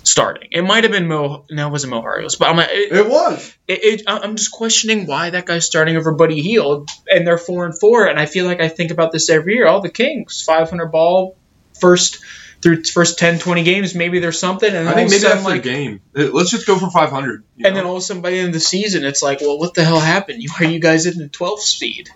starting? 0.06 0.48
It 0.52 0.62
might 0.62 0.84
have 0.84 0.92
been 0.92 1.06
Mo. 1.08 1.44
No, 1.50 1.68
it 1.68 1.70
wasn't 1.70 1.92
Mo 1.92 2.02
Harkless, 2.02 2.38
but 2.38 2.48
I'm 2.48 2.56
like, 2.56 2.68
it, 2.70 2.92
It 2.92 3.08
was. 3.08 3.54
it, 3.68 3.84
it, 3.84 4.02
I- 4.06 4.18
I'm 4.20 4.36
just 4.36 4.52
questioning 4.52 5.06
why 5.06 5.30
that 5.30 5.46
guy's 5.46 5.66
starting 5.66 5.96
over 5.96 6.12
Buddy 6.12 6.40
Hield, 6.42 6.88
and 7.10 7.26
they're 7.26 7.38
four 7.38 7.64
and 7.66 7.78
four, 7.78 8.06
and 8.06 8.18
I 8.18 8.26
feel 8.26 8.46
like 8.46 8.60
I 8.60 8.68
think 8.68 8.90
about 8.90 9.12
this 9.12 9.28
every 9.30 9.54
year. 9.54 9.66
All 9.66 9.80
the 9.80 9.90
Kings, 9.90 10.42
500 10.42 10.86
ball, 10.86 11.36
first 11.80 12.18
through 12.62 12.82
first 12.84 13.18
10, 13.18 13.38
20 13.38 13.62
games, 13.64 13.94
maybe 13.94 14.18
there's 14.18 14.38
something, 14.38 14.72
and 14.74 14.88
I 14.88 14.94
think 14.94 15.10
maybe 15.10 15.20
sudden, 15.20 15.36
that's 15.36 15.46
like, 15.46 15.62
the 15.62 15.68
game. 15.68 16.00
Uh, 16.16 16.30
Let's 16.32 16.50
just 16.50 16.66
go 16.66 16.78
for 16.78 16.90
500. 16.90 17.44
and 17.56 17.62
know? 17.62 17.70
then 17.74 17.84
all 17.84 17.92
of 17.96 17.98
a 17.98 18.00
sudden, 18.00 18.22
by 18.22 18.30
the 18.30 18.38
end 18.38 18.48
of 18.48 18.54
the 18.54 18.60
season, 18.60 19.04
it's 19.04 19.22
like, 19.22 19.42
well, 19.42 19.58
what 19.58 19.74
the 19.74 19.84
hell 19.84 20.00
happened? 20.00 20.42
Are 20.58 20.64
you 20.64 20.80
guys 20.80 21.04
in 21.04 21.18
the 21.18 21.28
12th 21.28 21.58
speed 21.60 22.08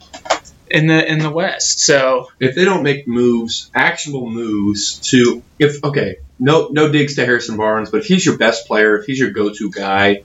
in 0.71 0.87
the 0.87 1.11
in 1.11 1.19
the 1.19 1.31
West? 1.31 1.81
So 1.81 2.29
if 2.39 2.55
they 2.55 2.65
don't 2.65 2.83
make 2.83 3.07
moves, 3.09 3.71
actionable 3.75 4.31
moves 4.31 4.99
to 5.11 5.43
if 5.59 5.83
okay, 5.85 6.19
no 6.39 6.69
no 6.71 6.91
digs 6.91 7.17
to 7.17 7.25
Harrison 7.25 7.57
Barnes, 7.57 7.91
but 7.91 8.01
if 8.01 8.07
he's 8.07 8.25
your 8.25 8.39
best 8.39 8.67
player, 8.67 8.97
if 8.99 9.07
he's 9.07 9.19
your 9.19 9.31
go-to 9.31 9.71
guy, 9.71 10.23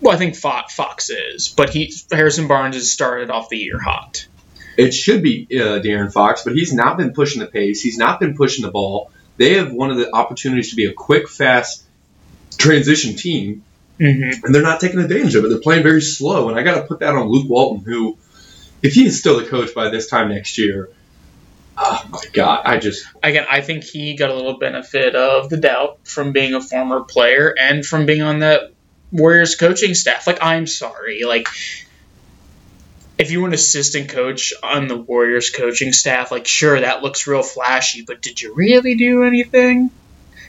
well, 0.00 0.14
I 0.14 0.18
think 0.18 0.36
Fox, 0.36 0.74
Fox 0.74 1.10
is, 1.10 1.48
but 1.48 1.70
he 1.70 1.92
Harrison 2.12 2.48
Barnes 2.48 2.76
has 2.76 2.92
started 2.92 3.30
off 3.30 3.48
the 3.48 3.58
year 3.58 3.78
hot. 3.80 4.26
it 4.76 4.92
should 4.92 5.22
be 5.22 5.46
uh, 5.52 5.80
De'Aaron 5.80 6.12
Fox, 6.12 6.44
but 6.44 6.54
he's 6.54 6.72
not 6.72 6.98
been 6.98 7.12
pushing 7.14 7.40
the 7.40 7.46
pace. 7.48 7.80
He's 7.82 7.96
not 7.98 8.20
been 8.20 8.36
pushing 8.36 8.64
the 8.64 8.70
ball. 8.70 9.10
They 9.38 9.54
have 9.54 9.72
one 9.72 9.90
of 9.90 9.96
the 9.96 10.14
opportunities 10.14 10.70
to 10.70 10.76
be 10.76 10.84
a 10.86 10.92
quick, 10.92 11.28
fast 11.28 11.82
transition 12.58 13.16
team, 13.16 13.62
Mm-hmm. 13.98 14.44
and 14.44 14.54
they're 14.54 14.60
not 14.62 14.78
taking 14.78 15.00
advantage 15.00 15.34
of 15.36 15.46
it. 15.46 15.48
They're 15.48 15.58
playing 15.58 15.82
very 15.82 16.02
slow, 16.02 16.50
and 16.50 16.58
I 16.60 16.62
got 16.62 16.74
to 16.74 16.82
put 16.82 16.98
that 17.00 17.14
on 17.14 17.28
Luke 17.28 17.48
Walton, 17.48 17.82
who, 17.82 18.18
if 18.86 18.94
he 18.94 19.06
is 19.06 19.18
still 19.18 19.38
the 19.38 19.46
coach 19.46 19.74
by 19.74 19.88
this 19.88 20.06
time 20.06 20.28
next 20.28 20.58
year, 20.58 20.88
oh 21.76 22.04
my 22.08 22.22
God, 22.32 22.62
I 22.64 22.78
just 22.78 23.04
Again, 23.22 23.46
I 23.50 23.60
think 23.60 23.84
he 23.84 24.14
got 24.14 24.30
a 24.30 24.34
little 24.34 24.58
benefit 24.58 25.16
of 25.16 25.48
the 25.48 25.56
doubt 25.56 25.98
from 26.04 26.32
being 26.32 26.54
a 26.54 26.60
former 26.60 27.02
player 27.02 27.52
and 27.58 27.84
from 27.84 28.06
being 28.06 28.22
on 28.22 28.38
the 28.38 28.72
Warriors 29.10 29.56
coaching 29.56 29.94
staff. 29.94 30.26
Like, 30.26 30.38
I'm 30.42 30.66
sorry, 30.66 31.24
like. 31.24 31.48
If 33.18 33.30
you 33.30 33.40
were 33.40 33.48
an 33.48 33.54
assistant 33.54 34.10
coach 34.10 34.52
on 34.62 34.88
the 34.88 34.96
Warriors 34.98 35.48
coaching 35.48 35.94
staff, 35.94 36.30
like 36.30 36.46
sure 36.46 36.78
that 36.78 37.02
looks 37.02 37.26
real 37.26 37.42
flashy, 37.42 38.02
but 38.02 38.20
did 38.20 38.42
you 38.42 38.54
really 38.54 38.94
do 38.94 39.24
anything? 39.24 39.90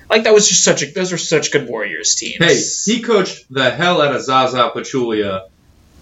Like 0.10 0.24
that 0.24 0.34
was 0.34 0.50
just 0.50 0.66
such 0.66 0.84
a 0.84 0.88
those 0.88 1.14
are 1.14 1.18
such 1.18 1.54
good 1.54 1.70
Warriors 1.70 2.16
teams. 2.16 2.86
Hey, 2.86 2.94
he 2.94 3.02
coached 3.02 3.46
the 3.50 3.70
hell 3.70 4.02
out 4.02 4.14
of 4.14 4.22
Zaza 4.22 4.70
Pachulia. 4.76 5.48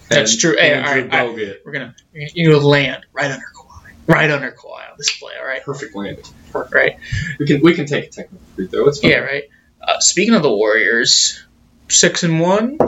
That's 0.08 0.32
and 0.32 0.40
true. 0.40 0.56
Hey, 0.58 0.74
all 0.74 0.82
right, 0.82 1.64
we're 1.64 1.72
gonna 1.72 1.94
gonna 2.36 2.58
land 2.58 3.06
right 3.12 3.30
under 3.30 3.44
Kawhi, 3.54 3.90
right 4.06 4.30
under 4.30 4.50
Kawhi 4.52 4.90
on 4.90 4.96
this 4.98 5.18
play. 5.18 5.32
All 5.38 5.46
right, 5.46 5.62
Perfect 5.62 5.94
landing. 5.94 6.24
right. 6.72 6.96
We 7.38 7.46
can 7.46 7.60
we 7.60 7.74
can 7.74 7.86
take 7.86 8.04
a 8.04 8.08
technical 8.08 8.46
free 8.54 8.68
throw. 8.68 8.86
It's 8.88 9.00
fine. 9.00 9.10
Yeah, 9.10 9.18
right. 9.18 9.44
Uh, 9.80 9.98
speaking 10.00 10.34
of 10.34 10.42
the 10.42 10.50
Warriors, 10.50 11.44
six 11.88 12.22
and 12.22 12.40
one. 12.40 12.78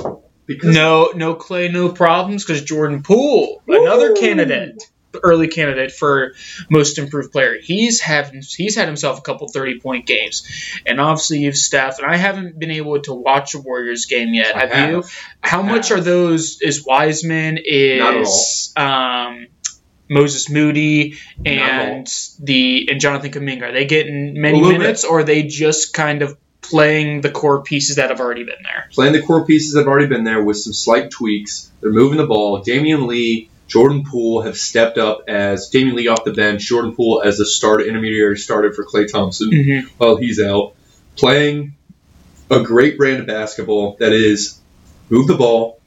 Because 0.47 0.75
No, 0.75 1.13
no 1.15 1.35
Klay, 1.35 1.71
no 1.71 1.91
problems 1.93 2.43
because 2.43 2.63
Jordan 2.65 3.03
Poole, 3.03 3.63
another 3.69 4.15
candidate, 4.15 4.83
early 5.23 5.49
candidate 5.49 5.93
for 5.93 6.33
most 6.69 6.99
improved 6.99 7.33
player. 7.33 7.57
He's 7.61 8.01
having 8.01 8.43
he's 8.43 8.77
had 8.77 8.87
himself 8.87 9.19
a 9.19 9.23
couple 9.23 9.49
thirty 9.49 9.81
point 9.81 10.07
games, 10.07 10.47
and 10.87 11.01
obviously 11.01 11.41
you've 11.41 11.57
Steph, 11.57 11.99
and 11.99 12.11
I 12.11 12.17
haven't 12.17 12.59
been 12.59 12.71
able 12.71 13.01
to 13.03 13.15
watch 13.15 13.55
a 13.55 13.59
Warriors 13.59 14.07
game 14.07 14.35
yet. 14.35 14.55
Have, 14.55 14.71
have. 14.71 14.91
you? 14.91 15.05
How 15.41 15.63
I 15.63 15.67
much 15.67 15.91
are 15.91 16.01
those? 16.01 16.61
Is 16.61 16.85
Wiseman? 16.85 17.59
Is 17.65 18.73
um, 18.77 19.47
Moses 20.09 20.51
Moody 20.51 21.19
Not 21.39 21.53
at 21.53 21.59
all. 21.59 21.95
and 21.95 22.07
the 22.41 22.89
and 22.91 23.01
Jonathan 23.01 23.31
Kuminga? 23.31 23.63
Are 23.63 23.73
they 23.73 23.87
getting 23.87 24.41
many 24.41 24.61
minutes, 24.61 25.05
or 25.05 25.21
are 25.21 25.25
they 25.25 25.45
just 25.45 25.95
kind 25.95 26.23
of 26.23 26.37
playing 26.61 27.23
the 27.23 27.31
core 27.31 27.63
pieces 27.63 27.97
that 27.97 28.11
have 28.11 28.21
already 28.21 28.45
been 28.45 28.63
there? 28.63 28.89
playing 28.93 29.13
the 29.13 29.23
core 29.23 29.47
pieces 29.47 29.73
that 29.73 29.81
have 29.81 29.89
already 29.89 30.07
been 30.09 30.25
there 30.25 30.43
with 30.43 30.59
some 30.59 30.73
slight 30.73 31.11
tweaks. 31.11 31.71
They're 31.81 31.93
moving 31.93 32.19
the 32.19 32.27
ball. 32.27 32.63
Damion 32.63 33.07
Lee 33.07 33.49
Jordan 33.69 34.03
Poole 34.05 34.43
have 34.43 34.57
stepped 34.57 34.99
up 34.99 35.25
as 35.29 35.71
Damion 35.71 35.95
Lee 35.95 36.09
off 36.09 36.25
the 36.25 36.33
bench, 36.33 36.63
Jordan 36.67 36.95
Poole 36.97 37.23
as 37.25 37.39
a 37.39 37.47
start 37.47 37.83
intermediary 37.83 38.37
started 38.39 38.75
for 38.75 38.85
Klay 38.85 39.11
Thompson 39.11 39.51
Mm-hmm. 39.51 39.89
while 39.99 40.17
he's 40.17 40.41
out, 40.41 40.75
playing 41.17 41.75
a 42.51 42.61
great 42.63 42.97
brand 42.97 43.21
of 43.21 43.27
basketball 43.27 43.97
that 44.01 44.13
is 44.13 44.59
move 45.11 45.27
the 45.27 45.35
ball. 45.37 45.79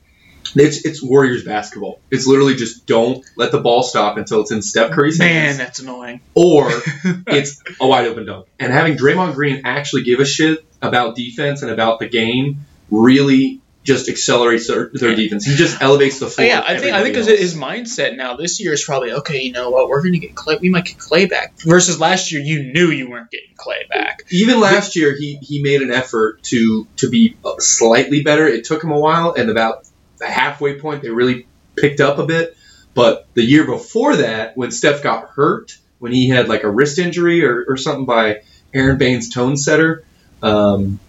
It's 0.55 0.85
it's 0.85 1.01
Warriors 1.01 1.43
basketball. 1.43 2.01
It's 2.11 2.27
literally 2.27 2.55
just 2.55 2.85
don't 2.85 3.23
let 3.37 3.51
the 3.51 3.59
ball 3.61 3.83
stop 3.83 4.17
until 4.17 4.41
it's 4.41 4.51
in 4.51 4.61
Steph 4.61 4.91
Curry's 4.91 5.17
Man, 5.17 5.45
hands, 5.45 5.57
that's 5.57 5.79
annoying. 5.79 6.19
or 6.35 6.69
it's 7.27 7.61
a 7.79 7.87
wide 7.87 8.05
open 8.07 8.25
dunk. 8.25 8.47
And 8.59 8.71
having 8.73 8.97
Draymond 8.97 9.33
Green 9.35 9.61
actually 9.65 10.03
give 10.03 10.19
a 10.19 10.25
shit 10.25 10.65
about 10.81 11.15
defense 11.15 11.61
and 11.61 11.71
about 11.71 11.99
the 11.99 12.09
game 12.09 12.65
really 12.89 13.61
just 13.83 14.09
accelerates 14.09 14.67
their, 14.67 14.89
their 14.93 15.15
defense. 15.15 15.43
He 15.45 15.55
just 15.55 15.81
elevates 15.81 16.19
the 16.19 16.27
Oh, 16.27 16.29
floor. 16.29 16.47
yeah, 16.47 16.61
I 16.63 16.77
think 16.77 16.93
I 16.93 17.01
think 17.03 17.15
everybody 17.17 17.41
his, 17.41 17.55
mindset 17.55 18.15
now 18.15 18.35
this 18.35 18.59
year 18.59 18.73
is 18.73 18.83
probably 18.83 19.11
okay. 19.13 19.41
You 19.41 19.51
know 19.53 19.71
what? 19.71 19.89
We're 19.89 20.03
gonna 20.03 20.19
get 20.19 20.35
Klay. 20.35 20.59
We 20.61 20.69
might 20.69 20.85
get 20.85 20.97
Klay 20.97 21.29
back. 21.29 21.59
Versus 21.61 21.99
last 21.99 22.31
year, 22.31 22.41
you 22.41 22.71
knew 22.71 22.91
you 22.91 23.09
weren't 23.09 23.31
getting 23.31 23.55
Klay 23.55 23.89
back. 23.89 24.23
even 24.29 24.59
last 24.59 24.95
year 24.95 25.15
he, 25.17 25.35
he 25.41 25.61
made 25.63 25.81
an 25.81 25.91
effort 25.91 26.43
to 26.43 26.87
to 26.97 27.09
be 27.09 27.35
slightly 27.59 28.21
better 28.23 28.47
it 28.47 28.65
took 28.65 28.83
him 28.83 28.91
a 28.91 28.99
while 28.99 29.33
and 29.33 29.49
about 29.49 29.87
the 30.19 30.27
halfway 30.27 30.79
point 30.79 31.01
they 31.01 31.09
really 31.09 31.47
picked 31.75 31.99
up 31.99 32.17
a 32.17 32.25
bit 32.25 32.55
but 32.93 33.27
the 33.35 33.43
year 33.43 33.65
before 33.65 34.15
that 34.17 34.55
when 34.57 34.71
steph 34.71 35.01
got 35.03 35.29
hurt 35.29 35.77
when 35.99 36.11
he 36.11 36.27
had 36.29 36.47
like 36.49 36.63
a 36.63 36.69
wrist 36.69 36.97
injury 36.99 37.45
or, 37.45 37.65
or 37.67 37.77
something 37.77 38.05
by 38.05 38.41
Aron 38.73 38.97
Baynes 38.97 39.29
tone 39.29 39.57
setter 39.57 40.03
um, 40.41 40.99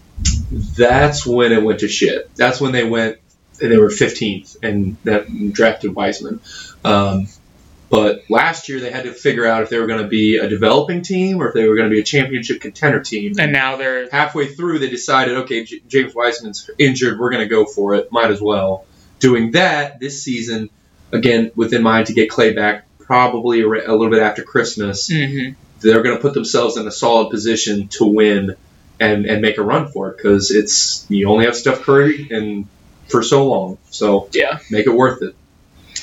that's 0.51 1.27
when 1.27 1.53
it 1.53 1.63
went 1.63 1.81
to 1.81 1.89
shit 1.89 2.35
that's 2.37 2.61
when 2.61 2.73
they 2.73 2.85
went 2.85 3.19
and 3.61 3.71
they 3.71 3.77
were 3.79 3.89
15th 3.89 4.57
and 4.63 4.97
that 5.05 5.27
drafted 5.53 5.95
Wiseman. 5.95 6.41
Um, 6.85 7.29
but 7.91 8.23
last 8.31 8.69
year 8.69 8.81
they 8.81 8.91
had 8.91 9.05
to 9.05 9.13
figure 9.13 9.47
out 9.47 9.63
if 9.63 9.69
they 9.69 9.79
were 9.79 9.87
going 9.87 10.03
to 10.03 10.09
be 10.09 10.39
a 10.39 10.49
developing 10.49 11.03
team 11.03 11.41
or 11.41 11.49
if 11.49 11.55
they 11.55 11.69
were 11.69 11.77
going 11.77 11.89
to 11.89 11.95
be 11.95 12.01
a 12.01 12.05
championship 12.05 12.61
contender 12.61 13.01
team. 13.01 13.35
And 13.39 13.53
now 13.53 13.77
they're 13.77 14.11
halfway 14.11 14.49
through, 14.49 14.79
they 14.79 14.89
decided, 14.89 15.37
okay, 15.39 15.65
J- 15.65 15.83
James 15.87 16.15
Wiseman's 16.15 16.69
injured. 16.79 17.19
We're 17.21 17.31
going 17.31 17.43
to 17.43 17.49
go 17.49 17.67
for 17.67 17.95
it. 17.95 18.11
Might 18.11 18.31
as 18.31 18.41
well. 18.41 18.87
Doing 19.21 19.53
that 19.53 20.01
this 20.01 20.23
season, 20.23 20.71
again, 21.13 21.53
within 21.55 21.83
mind 21.83 22.07
to 22.09 22.15
get 22.15 22.31
Klay 22.31 22.57
back 22.57 22.87
probably 22.99 23.61
a, 23.61 23.67
a 23.67 23.93
little 23.93 24.11
bit 24.11 24.23
after 24.23 24.43
Christmas. 24.43 25.09
mhm. 25.11 25.55
They're 25.81 26.03
going 26.03 26.17
to 26.17 26.23
put 26.23 26.33
themselves 26.35 26.77
in 26.77 26.87
a 26.87 26.93
solid 26.93 27.31
position 27.31 27.89
to 27.89 28.07
win 28.07 28.57
and, 29.01 29.27
and 29.27 29.43
make 29.43 29.59
a 29.59 29.63
run 29.63 29.89
for 29.89 30.11
it 30.11 30.17
because 30.17 30.51
it's 30.51 31.07
you 31.09 31.29
only 31.29 31.47
have 31.47 31.57
Steph 31.57 31.83
Curry 31.83 32.29
and 32.31 32.67
for 33.09 33.23
so 33.23 33.47
long. 33.47 33.79
So 33.91 34.29
yeah. 34.33 34.59
make 34.71 34.87
it 34.87 34.95
worth 34.95 35.23
it. 35.23 35.35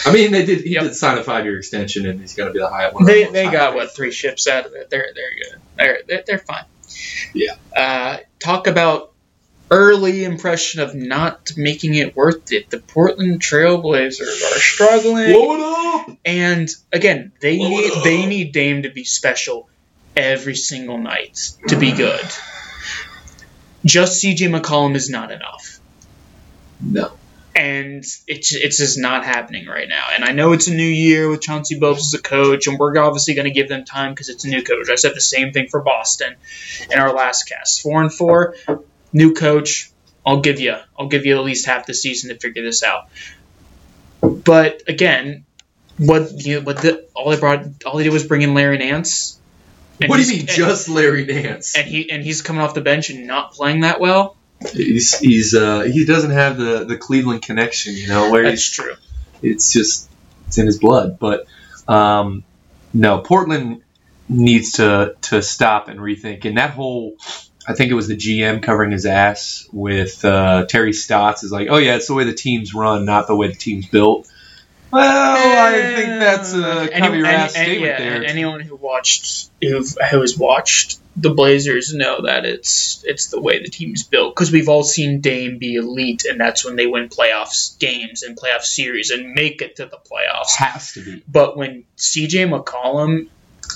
I 0.05 0.13
mean, 0.13 0.31
they 0.31 0.45
did. 0.45 0.61
He 0.61 0.75
Yep. 0.75 0.83
did 0.83 0.95
sign 0.95 1.17
a 1.17 1.23
five-year 1.23 1.57
extension, 1.57 2.05
and 2.05 2.21
he's 2.21 2.33
going 2.33 2.47
to 2.47 2.53
be 2.53 2.59
the 2.59 2.69
high 2.69 2.89
one. 2.89 3.05
They 3.05 3.25
the 3.25 3.31
they 3.31 3.43
got 3.51 3.75
what 3.75 3.93
three 3.93 4.11
ships 4.11 4.47
out 4.47 4.65
of 4.65 4.73
it. 4.73 4.89
They're 4.89 5.09
they're 5.13 5.35
good. 5.35 5.61
They're 5.77 5.99
they're, 6.07 6.23
they're 6.25 6.37
fine. 6.37 6.63
Yeah. 7.33 7.55
Uh, 7.75 8.17
talk 8.39 8.67
about 8.67 9.13
early 9.71 10.23
impression 10.23 10.81
of 10.81 10.95
not 10.95 11.51
making 11.57 11.95
it 11.95 12.15
worth 12.15 12.51
it. 12.51 12.69
The 12.69 12.79
Portland 12.79 13.41
Trailblazers 13.41 14.21
are 14.21 14.59
struggling. 14.59 15.31
Blow 15.33 15.55
it 15.55 16.09
up. 16.09 16.17
And 16.25 16.69
again, 16.93 17.31
they 17.41 17.57
Blow 17.57 17.69
need 17.69 17.91
they 18.03 18.25
need 18.25 18.51
Dame 18.53 18.83
to 18.83 18.89
be 18.89 19.03
special 19.03 19.69
every 20.15 20.55
single 20.55 20.97
night 20.97 21.51
to 21.67 21.77
be 21.77 21.91
good. 21.91 22.25
Just 23.85 24.23
CJ 24.23 24.59
McCollum 24.59 24.95
is 24.95 25.09
not 25.09 25.31
enough. 25.31 25.79
No. 26.81 27.11
And 27.55 28.05
it's 28.27 28.53
it's 28.55 28.77
just 28.77 28.97
not 28.97 29.25
happening 29.25 29.65
right 29.67 29.89
now. 29.89 30.05
And 30.13 30.23
I 30.23 30.31
know 30.31 30.53
it's 30.53 30.67
a 30.67 30.73
new 30.73 30.83
year 30.83 31.29
with 31.29 31.41
Chauncey 31.41 31.79
Billups 31.79 31.97
as 31.97 32.13
a 32.13 32.21
coach, 32.21 32.67
and 32.67 32.79
we're 32.79 32.97
obviously 32.97 33.33
going 33.33 33.47
to 33.47 33.51
give 33.51 33.67
them 33.67 33.83
time 33.83 34.13
because 34.13 34.29
it's 34.29 34.45
a 34.45 34.47
new 34.47 34.63
coach. 34.63 34.89
I 34.89 34.95
said 34.95 35.13
the 35.13 35.21
same 35.21 35.51
thing 35.51 35.67
for 35.67 35.81
Boston 35.81 36.35
in 36.89 36.99
our 36.99 37.13
last 37.13 37.49
cast. 37.49 37.81
Four 37.81 38.01
and 38.01 38.13
four, 38.13 38.55
new 39.11 39.33
coach. 39.33 39.91
I'll 40.25 40.41
give 40.41 40.59
you 40.59 40.75
I'll 40.97 41.07
give 41.07 41.25
you 41.25 41.37
at 41.37 41.43
least 41.43 41.65
half 41.65 41.85
the 41.85 41.93
season 41.93 42.29
to 42.29 42.39
figure 42.39 42.63
this 42.63 42.83
out. 42.83 43.09
But 44.21 44.83
again, 44.87 45.45
what 45.97 46.31
you 46.45 46.55
know, 46.55 46.61
what 46.61 46.77
the, 46.77 47.05
all 47.13 47.29
they 47.31 47.39
brought 47.39 47.65
all 47.85 47.97
they 47.97 48.03
did 48.03 48.13
was 48.13 48.25
bring 48.25 48.41
in 48.41 48.53
Larry 48.53 48.77
Nance. 48.77 49.38
And 50.01 50.09
what 50.09 50.17
do 50.17 50.23
you 50.23 50.37
mean, 50.37 50.45
just 50.47 50.87
Larry 50.87 51.25
Nance? 51.25 51.77
and 51.77 51.87
he 51.87 52.09
and 52.09 52.23
he's 52.23 52.41
coming 52.41 52.61
off 52.61 52.73
the 52.73 52.81
bench 52.81 53.09
and 53.09 53.27
not 53.27 53.51
playing 53.51 53.81
that 53.81 53.99
well. 53.99 54.37
He's 54.73 55.17
he's 55.19 55.53
uh, 55.53 55.81
he 55.81 56.05
doesn't 56.05 56.31
have 56.31 56.57
the, 56.57 56.85
the 56.85 56.97
Cleveland 56.97 57.41
connection, 57.41 57.95
you 57.95 58.07
know, 58.07 58.31
where 58.31 58.43
That's 58.43 58.69
true. 58.69 58.95
it's 59.41 59.71
just 59.71 60.09
it's 60.47 60.57
in 60.57 60.65
his 60.65 60.79
blood. 60.79 61.17
But 61.19 61.47
um, 61.87 62.43
no, 62.93 63.19
Portland 63.19 63.83
needs 64.27 64.73
to 64.73 65.15
to 65.21 65.41
stop 65.41 65.87
and 65.87 65.99
rethink. 65.99 66.45
And 66.45 66.57
that 66.57 66.71
whole, 66.71 67.15
I 67.67 67.73
think 67.73 67.91
it 67.91 67.95
was 67.95 68.07
the 68.07 68.15
GM 68.15 68.61
covering 68.61 68.91
his 68.91 69.05
ass 69.05 69.67
with 69.71 70.23
uh, 70.23 70.65
Terry 70.65 70.93
Stotts 70.93 71.43
is 71.43 71.51
like, 71.51 71.67
oh 71.69 71.77
yeah, 71.77 71.95
it's 71.95 72.07
the 72.07 72.13
way 72.13 72.23
the 72.23 72.33
team's 72.33 72.73
run, 72.73 73.05
not 73.05 73.27
the 73.27 73.35
way 73.35 73.47
the 73.47 73.55
team's 73.55 73.87
built. 73.87 74.28
Well, 74.91 75.73
I 75.73 75.95
think 75.95 76.19
that's 76.19 76.53
a 76.53 76.89
cover 76.89 77.15
your 77.15 77.25
ass 77.27 77.51
statement 77.51 77.81
yeah, 77.81 77.97
there. 77.97 78.25
Anyone 78.25 78.59
who 78.61 78.75
watched 78.75 79.49
who 79.61 79.83
who 79.83 80.21
has 80.21 80.37
watched 80.37 80.99
the 81.15 81.29
Blazers 81.29 81.93
know 81.93 82.23
that 82.23 82.45
it's 82.45 83.03
it's 83.05 83.27
the 83.27 83.39
way 83.39 83.61
the 83.61 83.69
team's 83.69 84.03
built 84.03 84.35
because 84.35 84.51
we've 84.51 84.69
all 84.69 84.83
seen 84.83 85.21
Dame 85.21 85.57
be 85.59 85.75
elite, 85.75 86.25
and 86.25 86.39
that's 86.39 86.65
when 86.65 86.75
they 86.75 86.87
win 86.87 87.09
playoffs 87.09 87.77
games 87.77 88.23
and 88.23 88.37
playoff 88.37 88.61
series 88.61 89.11
and 89.11 89.33
make 89.33 89.61
it 89.61 89.75
to 89.77 89.85
the 89.85 89.97
playoffs. 89.97 90.55
has 90.57 90.93
to 90.93 91.03
be. 91.03 91.23
But 91.27 91.57
when 91.57 91.83
CJ 91.97 92.49
McCollum 92.49 93.27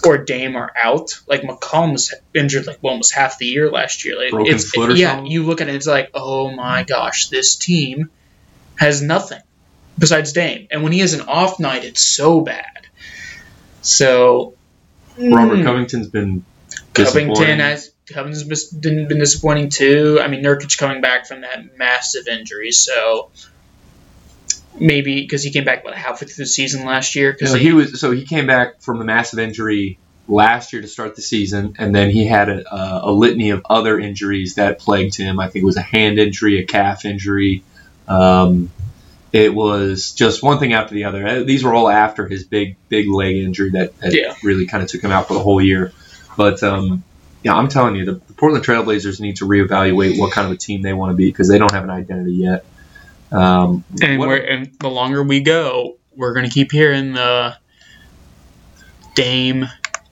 or 0.06 0.18
Dame 0.18 0.56
are 0.56 0.72
out, 0.82 1.20
like 1.28 1.42
McCollum 1.42 1.92
was 1.92 2.14
injured 2.34 2.66
like 2.66 2.80
almost 2.82 3.14
half 3.14 3.38
the 3.38 3.46
year 3.46 3.70
last 3.70 4.06
year. 4.06 4.18
Like 4.18 4.32
Broken 4.32 4.56
it's 4.56 4.70
foot 4.72 4.92
or 4.92 4.96
yeah, 4.96 5.16
something? 5.16 5.32
you 5.32 5.44
look 5.44 5.62
at 5.62 5.70
it, 5.70 5.76
it's 5.76 5.88
like, 5.88 6.12
oh 6.14 6.50
my 6.50 6.84
gosh, 6.84 7.28
this 7.28 7.56
team 7.56 8.10
has 8.76 9.02
nothing 9.02 9.42
besides 9.98 10.34
Dame. 10.34 10.68
And 10.72 10.84
when 10.84 10.92
he 10.92 11.00
has 11.00 11.14
an 11.14 11.22
off 11.22 11.60
night, 11.60 11.84
it's 11.84 12.04
so 12.04 12.42
bad. 12.42 12.88
So 13.82 14.56
Robert 15.18 15.58
mm, 15.58 15.64
Covington's 15.64 16.08
been 16.08 16.46
Covington 16.94 17.60
has 17.60 17.92
Covington's 18.08 18.72
been, 18.74 19.08
been 19.08 19.20
disappointing 19.20 19.70
too. 19.70 20.20
I 20.22 20.28
mean, 20.28 20.44
Nurkic 20.44 20.78
coming 20.78 21.02
back 21.02 21.28
from 21.28 21.42
that 21.42 21.78
massive 21.78 22.28
injury, 22.28 22.72
so 22.72 23.30
maybe 24.80 25.22
because 25.22 25.44
he 25.44 25.52
came 25.52 25.66
back 25.66 25.84
what 25.84 25.94
halfway 25.94 26.28
through 26.28 26.44
the 26.44 26.50
season 26.50 26.86
last 26.86 27.16
year 27.16 27.32
because 27.32 27.54
No, 27.54 27.60
he 27.60 27.74
was 27.74 28.00
so 28.00 28.12
he 28.12 28.26
came 28.26 28.48
back 28.48 28.82
from 28.82 29.00
the 29.00 29.06
massive 29.06 29.40
injury 29.40 30.00
last 30.28 30.74
year 30.74 30.82
to 30.82 30.88
start 30.88 31.16
the 31.16 31.22
season, 31.22 31.76
and 31.78 31.94
then 31.94 32.10
he 32.10 32.26
had 32.26 32.50
a, 32.50 32.76
a, 32.76 33.10
a 33.10 33.12
litany 33.12 33.52
of 33.52 33.66
other 33.70 34.00
injuries 34.00 34.56
that 34.56 34.80
plagued 34.80 35.16
him. 35.16 35.40
I 35.40 35.50
think 35.50 35.64
it 35.64 35.66
was 35.66 35.78
a 35.78 35.82
hand 35.82 36.20
injury, 36.20 36.60
a 36.60 36.66
calf 36.66 37.06
injury. 37.06 37.64
Um, 38.08 38.70
it 39.34 39.54
was 39.54 40.12
just 40.14 40.42
one 40.44 40.60
thing 40.60 40.74
after 40.74 40.94
the 40.94 41.06
other. 41.06 41.26
Uh, 41.28 41.44
These 41.44 41.64
were 41.64 41.74
all 41.74 41.90
after 41.90 42.28
his 42.28 42.44
big 42.46 42.78
big 42.88 43.10
leg 43.10 43.36
injury 43.36 43.72
that, 43.72 43.98
that 44.00 44.14
Yeah. 44.14 44.36
really 44.44 44.68
kind 44.68 44.84
of 44.84 44.90
took 44.90 45.02
him 45.02 45.12
out 45.12 45.28
for 45.28 45.34
the 45.34 45.40
whole 45.42 45.60
year. 45.60 45.92
But 46.38 46.62
um, 46.64 47.04
yeah, 47.44 47.56
I'm 47.56 47.68
telling 47.68 47.96
you, 47.96 48.06
the, 48.06 48.14
the 48.14 48.34
Portland 48.34 48.64
Trailblazers 48.64 49.20
need 49.20 49.38
to 49.38 49.46
reevaluate 49.46 50.18
what 50.20 50.32
kind 50.32 50.46
of 50.48 50.54
a 50.54 50.58
team 50.58 50.84
they 50.84 50.94
want 50.94 51.12
to 51.12 51.16
be 51.16 51.26
because 51.30 51.48
they 51.50 51.58
don't 51.58 51.72
have 51.72 51.84
an 51.84 51.90
identity 51.90 52.34
yet. 52.34 52.64
Um, 53.32 53.84
And, 54.02 54.20
what- 54.20 54.46
and 54.46 54.72
the 54.80 54.90
longer 54.90 55.24
we 55.24 55.42
go, 55.42 55.98
we're 56.16 56.34
going 56.36 56.46
to 56.46 56.52
keep 56.52 56.72
hearing 56.72 57.14
the 57.14 57.58
Dame 59.16 59.66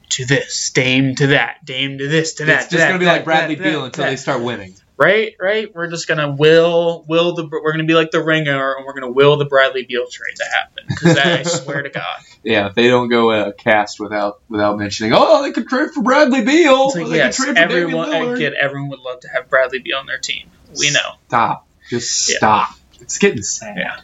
to 0.09 0.25
this, 0.25 0.71
Dame 0.71 1.15
to 1.15 1.27
that, 1.27 1.63
Dame 1.65 1.97
to 1.99 2.07
this, 2.07 2.35
to 2.35 2.45
that. 2.45 2.61
it's 2.61 2.65
to 2.65 2.71
just 2.71 2.81
that, 2.81 2.87
going 2.89 2.99
to 2.99 2.99
be 2.99 3.05
that, 3.05 3.13
like 3.17 3.23
Bradley 3.25 3.55
Beal 3.55 3.85
until 3.85 4.05
they 4.05 4.15
start 4.15 4.41
winning. 4.43 4.75
Right, 5.01 5.33
right. 5.39 5.73
We're 5.73 5.89
just 5.89 6.07
gonna 6.07 6.31
will, 6.31 7.03
will 7.07 7.35
the. 7.35 7.47
We're 7.47 7.71
gonna 7.71 7.83
be 7.85 7.93
like 7.93 8.11
the 8.11 8.23
ringer, 8.23 8.75
and 8.75 8.85
we're 8.85 8.93
gonna 8.93 9.11
will 9.11 9.37
the 9.37 9.45
Bradley 9.45 9.83
Beal 9.85 10.05
trade 10.09 10.35
to 10.37 10.45
happen. 10.45 10.83
Because 10.87 11.17
I 11.17 11.43
swear 11.63 11.81
to 11.81 11.89
God, 11.89 12.19
Yeah, 12.43 12.67
if 12.67 12.75
they 12.75 12.87
don't 12.87 13.09
go 13.09 13.31
uh, 13.31 13.51
cast 13.53 13.99
without 13.99 14.41
without 14.49 14.77
mentioning, 14.77 15.13
oh, 15.15 15.41
they 15.43 15.51
could 15.51 15.67
trade 15.67 15.89
for 15.91 16.01
Bradley 16.03 16.43
Beal. 16.45 16.87
it's 16.87 16.95
like 16.95 17.07
they 17.07 17.15
yes, 17.17 17.37
could 17.37 17.43
trade 17.45 17.57
for 17.57 17.61
everyone, 17.61 18.09
Lillard. 18.09 18.35
again, 18.35 18.53
everyone 18.59 18.89
would 18.89 18.99
love 18.99 19.19
to 19.21 19.27
have 19.29 19.49
Bradley 19.49 19.79
Beal 19.79 19.97
on 19.97 20.05
their 20.05 20.19
team. 20.19 20.49
We 20.79 20.91
know. 20.91 21.15
Stop. 21.27 21.67
Just 21.89 22.29
Yeah. 22.29 22.37
stop. 22.37 22.69
It's 23.01 23.17
getting 23.17 23.41
sad. 23.43 23.77
Yeah. 23.77 23.99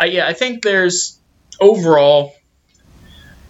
Uh, 0.00 0.04
yeah, 0.04 0.26
I 0.28 0.32
think 0.34 0.62
there's 0.62 1.18
overall, 1.60 2.34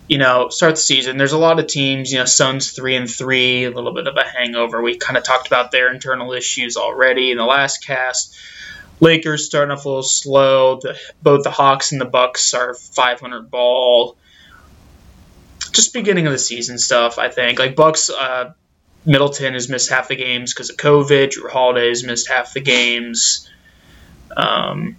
you 0.09 0.19
know, 0.19 0.49
start 0.49 0.75
the 0.75 0.81
season. 0.81 1.19
There's 1.19 1.33
a 1.33 1.39
lot 1.39 1.59
of 1.59 1.67
teams. 1.67 2.11
You 2.11 2.21
know, 2.21 2.25
Suns 2.25 2.71
three 2.73 2.97
and 2.97 3.09
three, 3.09 3.65
a 3.65 3.71
little 3.71 3.93
bit 3.93 4.07
of 4.07 4.17
a 4.17 4.25
hangover. 4.25 4.83
We 4.83 4.97
kind 4.97 5.17
of 5.19 5.25
talked 5.25 5.47
about 5.47 5.71
their 5.71 5.93
internal 5.93 6.33
issues 6.33 6.77
already 6.77 7.31
in 7.31 7.37
the 7.39 7.45
last 7.45 7.85
cast. 7.85 8.37
Lakers 9.01 9.47
starting 9.47 9.71
off 9.71 9.85
a 9.85 9.89
little 9.89 10.03
slow. 10.03 10.81
The, 10.81 10.99
both 11.23 11.45
the 11.45 11.51
Hawks 11.51 11.93
and 11.93 12.01
the 12.01 12.07
Bucks 12.07 12.55
are 12.55 12.75
500 12.75 13.51
ball. 13.51 14.17
Just 15.73 15.93
beginning 15.93 16.27
of 16.27 16.33
the 16.33 16.39
season 16.39 16.79
stuff, 16.79 17.19
I 17.19 17.29
think. 17.29 17.59
Like 17.59 17.77
Bucks, 17.77 18.11
uh, 18.11 18.55
Middleton 19.05 19.53
has 19.53 19.69
missed 19.69 19.91
half 19.91 20.09
the 20.09 20.17
games 20.17 20.53
because 20.53 20.71
of 20.71 20.77
COVID. 20.77 21.31
Jrue 21.31 21.51
Holiday 21.51 21.89
has 21.89 22.03
missed 22.03 22.29
half 22.29 22.55
the 22.55 22.61
games. 22.61 23.49
Um, 24.37 24.97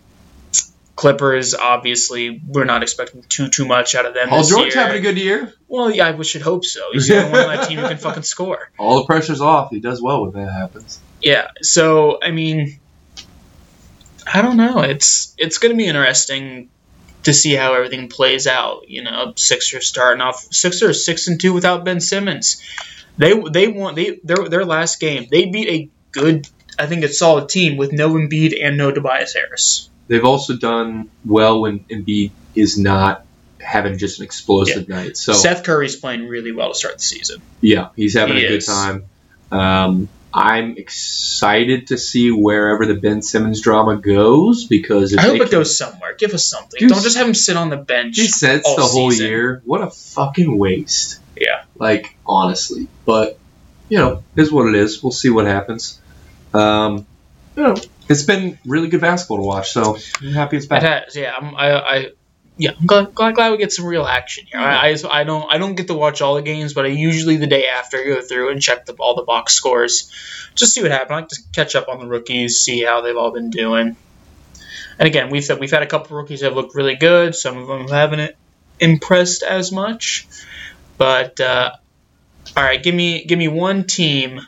Clippers, 0.99 1.53
obviously, 1.53 2.41
we're 2.45 2.65
not 2.65 2.83
expecting 2.83 3.23
too 3.23 3.47
too 3.47 3.65
much 3.65 3.95
out 3.95 4.05
of 4.05 4.13
them 4.13 4.27
Paul 4.27 4.43
George 4.43 4.75
year. 4.75 4.83
having 4.83 4.97
a 4.97 5.01
good 5.01 5.17
year. 5.17 5.53
well, 5.69 5.89
yeah, 5.89 6.09
I 6.09 6.21
should 6.23 6.41
hope 6.41 6.65
so. 6.65 6.81
He's 6.91 7.07
the 7.07 7.23
only 7.23 7.31
one 7.31 7.49
on 7.49 7.55
that 7.55 7.69
team 7.69 7.79
who 7.79 7.87
can 7.87 7.97
fucking 7.97 8.23
score. 8.23 8.69
All 8.77 8.99
the 8.99 9.05
pressure's 9.05 9.39
off. 9.39 9.69
He 9.69 9.79
does 9.79 10.01
well 10.01 10.23
when 10.23 10.33
that 10.33 10.51
happens. 10.51 10.99
Yeah. 11.21 11.51
So 11.61 12.19
I 12.21 12.31
mean, 12.31 12.81
I 14.27 14.41
don't 14.41 14.57
know. 14.57 14.81
It's 14.81 15.33
it's 15.37 15.57
going 15.57 15.71
to 15.71 15.77
be 15.77 15.87
interesting 15.87 16.69
to 17.23 17.33
see 17.33 17.53
how 17.53 17.75
everything 17.75 18.09
plays 18.09 18.45
out. 18.45 18.89
You 18.89 19.03
know, 19.03 19.31
Sixers 19.37 19.87
starting 19.87 20.19
off 20.19 20.47
Sixers 20.51 21.05
six 21.05 21.29
and 21.29 21.39
two 21.39 21.53
without 21.53 21.85
Ben 21.85 22.01
Simmons. 22.01 22.61
They 23.17 23.41
they 23.49 23.69
won 23.69 23.95
they 23.95 24.19
their 24.21 24.49
their 24.49 24.65
last 24.65 24.99
game. 24.99 25.27
They 25.31 25.45
beat 25.45 25.69
a 25.69 25.89
good, 26.11 26.45
I 26.77 26.87
think, 26.87 27.05
a 27.05 27.07
solid 27.07 27.47
team 27.47 27.77
with 27.77 27.93
no 27.93 28.09
Embiid 28.09 28.53
and 28.61 28.75
no 28.75 28.91
Tobias 28.91 29.33
Harris. 29.33 29.89
They've 30.09 30.25
also 30.25 30.57
done 30.57 31.09
well 31.23 31.61
when 31.61 31.81
Embiid 31.81 32.31
is 32.55 32.77
not 32.77 33.25
having 33.61 33.97
just 33.97 34.19
an 34.19 34.25
explosive 34.25 34.89
night. 34.89 35.15
So 35.15 35.33
Seth 35.33 35.63
Curry's 35.63 35.95
playing 35.95 36.27
really 36.27 36.51
well 36.51 36.69
to 36.69 36.75
start 36.75 36.97
the 36.97 37.03
season. 37.03 37.41
yeah, 37.61 37.89
he's 37.95 38.15
having 38.15 38.37
He 38.37 38.45
a 38.45 38.49
good 38.49 38.65
time. 38.65 39.05
Um, 39.51 40.09
I'm 40.33 40.77
excited 40.77 41.87
to 41.87 41.97
see 41.97 42.31
wherever 42.31 42.85
the 42.85 42.95
Ben 42.95 43.21
Simmons 43.21 43.61
drama 43.61 43.97
goes 43.97 44.65
because 44.65 45.13
if 45.13 45.19
I 45.19 45.23
hope 45.23 45.41
it 45.41 45.51
goes 45.51 45.77
somewhere. 45.77 46.15
Give 46.15 46.33
us 46.33 46.45
something. 46.45 46.79
Dude, 46.79 46.89
Don't 46.89 47.03
just 47.03 47.17
have 47.17 47.27
him 47.27 47.33
sit 47.33 47.55
on 47.57 47.69
the 47.69 47.77
bench. 47.77 48.15
He 48.17 48.27
sets 48.27 48.67
all 48.67 48.75
the 48.75 48.81
whole 48.83 49.11
season. 49.11 49.27
year. 49.27 49.61
What 49.65 49.81
a 49.81 49.89
fucking 49.89 50.57
waste. 50.57 51.19
Yeah. 51.35 51.63
Like 51.75 52.15
honestly, 52.25 52.87
but 53.05 53.39
you 53.89 53.97
know, 53.97 54.23
is 54.35 54.51
what 54.51 54.67
it 54.67 54.75
is. 54.75 55.01
We'll 55.03 55.11
see 55.11 55.29
what 55.29 55.45
happens. 55.45 55.99
Um, 56.53 57.05
it's 58.09 58.23
been 58.23 58.57
really 58.65 58.87
good 58.89 59.01
basketball 59.01 59.37
to 59.37 59.43
watch. 59.43 59.71
So 59.71 59.97
I'm 60.21 60.33
happy 60.33 60.57
it's 60.57 60.65
back. 60.65 60.83
It 60.83 60.85
has, 60.87 61.15
yeah. 61.15 61.33
I'm, 61.35 61.55
I, 61.55 61.71
I, 61.71 62.11
yeah. 62.57 62.71
I'm 62.79 62.85
glad, 62.85 63.13
glad, 63.13 63.35
glad 63.35 63.51
we 63.51 63.57
get 63.57 63.71
some 63.71 63.85
real 63.85 64.05
action 64.05 64.45
here. 64.51 64.59
I, 64.59 64.89
I, 64.89 64.97
I 65.11 65.23
don't, 65.23 65.51
I 65.51 65.57
don't 65.57 65.75
get 65.75 65.87
to 65.87 65.93
watch 65.93 66.21
all 66.21 66.35
the 66.35 66.41
games, 66.41 66.73
but 66.73 66.85
I 66.85 66.89
usually 66.89 67.37
the 67.37 67.47
day 67.47 67.67
after 67.67 68.03
go 68.03 68.21
through 68.21 68.51
and 68.51 68.61
check 68.61 68.85
the, 68.85 68.93
all 68.93 69.15
the 69.15 69.23
box 69.23 69.53
scores, 69.53 70.11
just 70.55 70.73
see 70.73 70.81
what 70.81 70.91
happened. 70.91 71.13
I 71.13 71.15
like 71.19 71.29
to 71.29 71.41
catch 71.53 71.75
up 71.75 71.87
on 71.87 71.99
the 71.99 72.07
rookies, 72.07 72.57
see 72.57 72.83
how 72.83 73.01
they've 73.01 73.15
all 73.15 73.31
been 73.31 73.49
doing. 73.49 73.95
And 74.97 75.07
again, 75.07 75.29
we've 75.29 75.43
said 75.43 75.59
we've 75.59 75.71
had 75.71 75.81
a 75.81 75.87
couple 75.87 76.17
rookies 76.17 76.41
that 76.41 76.47
have 76.47 76.55
looked 76.55 76.75
really 76.75 76.95
good. 76.95 77.33
Some 77.33 77.57
of 77.57 77.67
them 77.67 77.87
haven't 77.87 78.35
impressed 78.79 79.43
as 79.43 79.71
much. 79.71 80.27
But 80.97 81.39
uh, 81.39 81.71
all 82.57 82.63
right, 82.63 82.83
give 82.83 82.93
me 82.93 83.23
give 83.23 83.39
me 83.39 83.47
one 83.47 83.85
team 83.85 84.41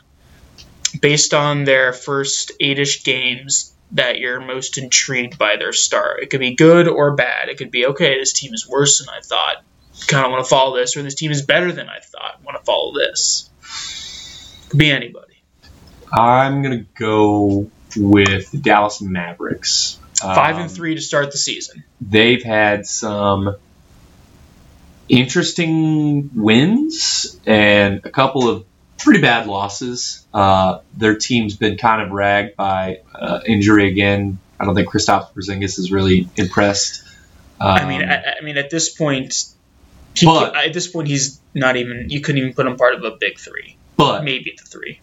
based 1.02 1.34
on 1.34 1.64
their 1.64 1.92
first 1.92 2.52
eight-ish 2.60 3.04
games 3.04 3.74
that 3.90 4.18
you're 4.18 4.40
most 4.40 4.78
intrigued 4.78 5.36
by 5.36 5.56
their 5.56 5.74
start. 5.74 6.22
It 6.22 6.30
could 6.30 6.40
be 6.40 6.54
good 6.54 6.88
or 6.88 7.14
bad. 7.14 7.50
It 7.50 7.58
could 7.58 7.70
be 7.70 7.84
okay. 7.88 8.18
This 8.18 8.32
team 8.32 8.54
is 8.54 8.66
worse 8.66 9.00
than 9.00 9.08
I 9.10 9.20
thought. 9.20 9.56
Kind 10.06 10.24
of 10.24 10.32
want 10.32 10.42
to 10.42 10.48
follow 10.48 10.78
this, 10.78 10.96
or 10.96 11.02
this 11.02 11.14
team 11.14 11.30
is 11.30 11.42
better 11.42 11.72
than 11.72 11.88
I 11.90 11.98
thought. 12.00 12.40
Want 12.42 12.56
to 12.56 12.64
follow 12.64 12.94
this. 12.94 13.50
Could 14.70 14.78
be 14.78 14.90
anybody. 14.90 15.42
I'm 16.10 16.62
gonna 16.62 16.86
go 16.98 17.70
with 17.96 18.50
the 18.50 18.58
Dallas 18.58 19.02
Mavericks. 19.02 19.98
Five 20.18 20.56
Um, 20.56 20.62
and 20.62 20.70
three 20.70 20.94
to 20.94 21.00
start 21.00 21.32
the 21.32 21.38
season. 21.38 21.84
They've 22.00 22.42
had 22.42 22.86
some 22.86 23.56
interesting 25.08 26.30
wins 26.34 27.38
and 27.44 28.00
a 28.04 28.10
couple 28.10 28.48
of 28.48 28.64
pretty 29.02 29.20
bad 29.20 29.46
losses. 29.46 30.26
Uh, 30.32 30.80
their 30.96 31.16
team's 31.16 31.56
been 31.56 31.76
kind 31.76 32.02
of 32.02 32.10
ragged 32.10 32.56
by 32.56 33.00
uh, 33.14 33.40
injury 33.46 33.88
again. 33.88 34.38
I 34.58 34.64
don't 34.64 34.74
think 34.74 34.88
Kristaps 34.88 35.32
Porzingis 35.34 35.78
is 35.78 35.90
really 35.90 36.28
impressed. 36.36 37.02
Um, 37.60 37.68
I 37.68 37.84
mean, 37.86 38.02
I, 38.02 38.34
I 38.40 38.40
mean, 38.42 38.56
at 38.58 38.70
this 38.70 38.88
point, 38.94 39.44
he, 40.16 40.26
But- 40.26 40.54
at 40.56 40.72
this 40.72 40.88
point, 40.88 41.08
he's 41.08 41.40
not 41.54 41.76
even. 41.76 42.06
You 42.10 42.20
couldn't 42.20 42.38
even 42.40 42.54
put 42.54 42.66
him 42.66 42.76
part 42.76 42.94
of 42.94 43.04
a 43.04 43.12
big 43.18 43.38
three. 43.38 43.76
but 43.96 44.24
Maybe 44.24 44.54
the 44.56 44.64
three. 44.64 45.00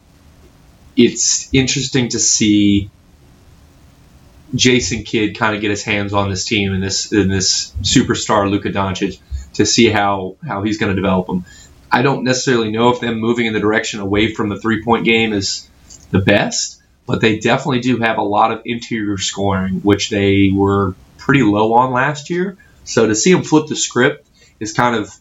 it's 0.96 1.54
interesting 1.54 2.10
to 2.10 2.20
see 2.20 2.90
Jason 4.56 5.04
Kidd 5.04 5.38
kind 5.38 5.56
of 5.56 5.62
get 5.62 5.70
his 5.70 5.84
hands 5.84 6.12
on 6.14 6.30
this 6.30 6.44
team 6.46 6.74
and 6.74 6.82
this 6.82 7.12
in 7.12 7.28
this 7.30 7.72
superstar 7.82 8.50
Luka 8.50 8.70
Doncic 8.70 9.20
to 9.54 9.66
see 9.66 9.88
how 9.90 10.36
how 10.46 10.64
he's 10.64 10.78
going 10.78 10.94
to 10.96 11.00
develop 11.00 11.28
them. 11.28 11.46
I 11.92 12.02
don't 12.02 12.24
necessarily 12.24 12.72
know 12.72 12.90
if 12.90 13.00
them 13.00 13.20
moving 13.20 13.46
in 13.46 13.54
the 13.54 13.60
direction 13.60 14.00
away 14.00 14.34
from 14.34 14.50
the 14.50 14.60
three 14.60 14.84
point 14.84 15.06
game 15.06 15.34
is 15.34 15.68
the 16.12 16.20
best, 16.20 16.82
but 17.06 17.22
they 17.22 17.40
definitely 17.40 17.80
do 17.80 17.98
have 17.98 18.18
a 18.18 18.24
lot 18.24 18.52
of 18.52 18.62
interior 18.66 19.18
scoring, 19.18 19.82
which 19.82 20.10
they 20.10 20.52
were 20.54 20.96
pretty 21.18 21.42
low 21.42 21.74
on 21.74 21.92
last 21.92 22.30
year. 22.30 22.58
So 22.84 23.08
to 23.08 23.16
see 23.16 23.34
them 23.34 23.44
flip 23.44 23.68
the 23.68 23.76
script 23.76 24.28
is 24.60 24.74
kind 24.74 24.96
of 24.96 25.14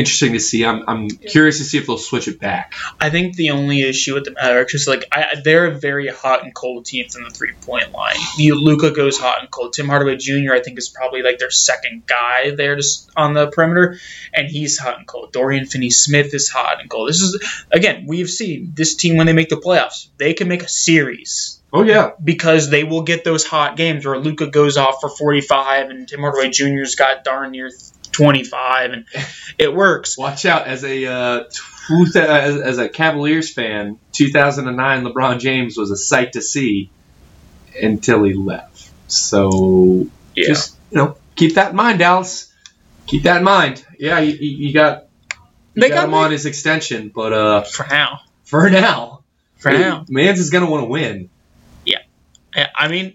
interesting 0.00 0.32
to 0.32 0.40
see. 0.40 0.64
I'm, 0.64 0.82
I'm 0.88 1.08
curious 1.08 1.58
to 1.58 1.64
see 1.64 1.78
if 1.78 1.86
they'll 1.86 1.98
switch 1.98 2.26
it 2.26 2.40
back. 2.40 2.74
I 2.98 3.10
think 3.10 3.36
the 3.36 3.50
only 3.50 3.82
issue 3.82 4.14
with 4.14 4.24
the 4.24 4.32
Mavericks 4.32 4.74
is 4.74 4.88
like 4.88 5.04
I, 5.12 5.36
they're 5.44 5.66
a 5.66 5.74
very 5.74 6.08
hot 6.08 6.42
and 6.42 6.54
cold 6.54 6.86
team 6.86 7.08
from 7.08 7.24
the 7.24 7.30
three 7.30 7.52
point 7.52 7.92
line. 7.92 8.16
You, 8.36 8.56
Luka 8.56 8.90
goes 8.90 9.18
hot 9.18 9.40
and 9.40 9.50
cold. 9.50 9.72
Tim 9.72 9.88
Hardaway 9.88 10.16
Jr. 10.16 10.52
I 10.52 10.60
think 10.60 10.78
is 10.78 10.88
probably 10.88 11.22
like 11.22 11.38
their 11.38 11.50
second 11.50 12.06
guy 12.06 12.50
there 12.50 12.76
just 12.76 13.10
on 13.16 13.34
the 13.34 13.48
perimeter, 13.48 13.98
and 14.34 14.48
he's 14.48 14.78
hot 14.78 14.98
and 14.98 15.06
cold. 15.06 15.32
Dorian 15.32 15.66
Finney-Smith 15.66 16.34
is 16.34 16.48
hot 16.48 16.80
and 16.80 16.90
cold. 16.90 17.08
This 17.08 17.20
is 17.20 17.64
again 17.70 18.06
we've 18.08 18.30
seen 18.30 18.72
this 18.74 18.96
team 18.96 19.16
when 19.16 19.26
they 19.26 19.32
make 19.32 19.48
the 19.48 19.56
playoffs, 19.56 20.08
they 20.18 20.34
can 20.34 20.48
make 20.48 20.62
a 20.62 20.68
series 20.68 21.60
Oh 21.72 21.82
yeah, 21.82 22.12
because 22.22 22.68
they 22.68 22.82
will 22.82 23.02
get 23.02 23.22
those 23.22 23.46
hot 23.46 23.76
games 23.76 24.04
where 24.04 24.18
Luka 24.18 24.48
goes 24.48 24.76
off 24.76 24.96
for 25.00 25.08
45 25.08 25.90
and 25.90 26.08
Tim 26.08 26.20
Hardaway 26.20 26.50
Jr.'s 26.50 26.96
got 26.96 27.22
darn 27.22 27.52
near 27.52 27.70
25, 28.12 28.90
and 28.92 29.06
it 29.58 29.74
works. 29.74 30.16
Watch 30.18 30.44
out 30.46 30.66
as 30.66 30.84
a 30.84 31.06
uh, 31.06 31.44
as, 32.16 32.60
as 32.60 32.78
a 32.78 32.88
Cavaliers 32.88 33.52
fan. 33.52 33.98
2009 34.12 35.04
LeBron 35.04 35.38
James 35.40 35.76
was 35.76 35.90
a 35.90 35.96
sight 35.96 36.32
to 36.34 36.42
see 36.42 36.90
until 37.80 38.22
he 38.24 38.34
left. 38.34 38.90
So 39.08 40.06
Yeah. 40.34 40.46
just 40.48 40.76
you 40.90 40.98
know 40.98 41.16
keep 41.36 41.54
that 41.54 41.70
in 41.70 41.76
mind, 41.76 41.98
Dallas. 41.98 42.52
Keep 43.06 43.24
that 43.24 43.38
in 43.38 43.44
mind. 43.44 43.84
Yeah, 43.98 44.20
you, 44.20 44.34
you 44.34 44.72
got 44.72 45.08
you 45.74 45.82
They 45.82 45.88
got 45.88 45.96
got 45.96 46.04
him 46.08 46.14
on 46.14 46.30
his 46.30 46.46
extension, 46.46 47.10
but 47.14 47.32
uh, 47.32 47.62
for 47.62 47.86
now. 47.88 48.20
for 48.44 48.70
now, 48.70 49.24
For 49.58 49.70
now. 49.72 50.04
Mans 50.08 50.38
is 50.38 50.50
gonna 50.50 50.70
want 50.70 50.82
to 50.84 50.88
win. 50.88 51.28
Yeah. 51.84 51.98
I 52.74 52.88
mean, 52.88 53.14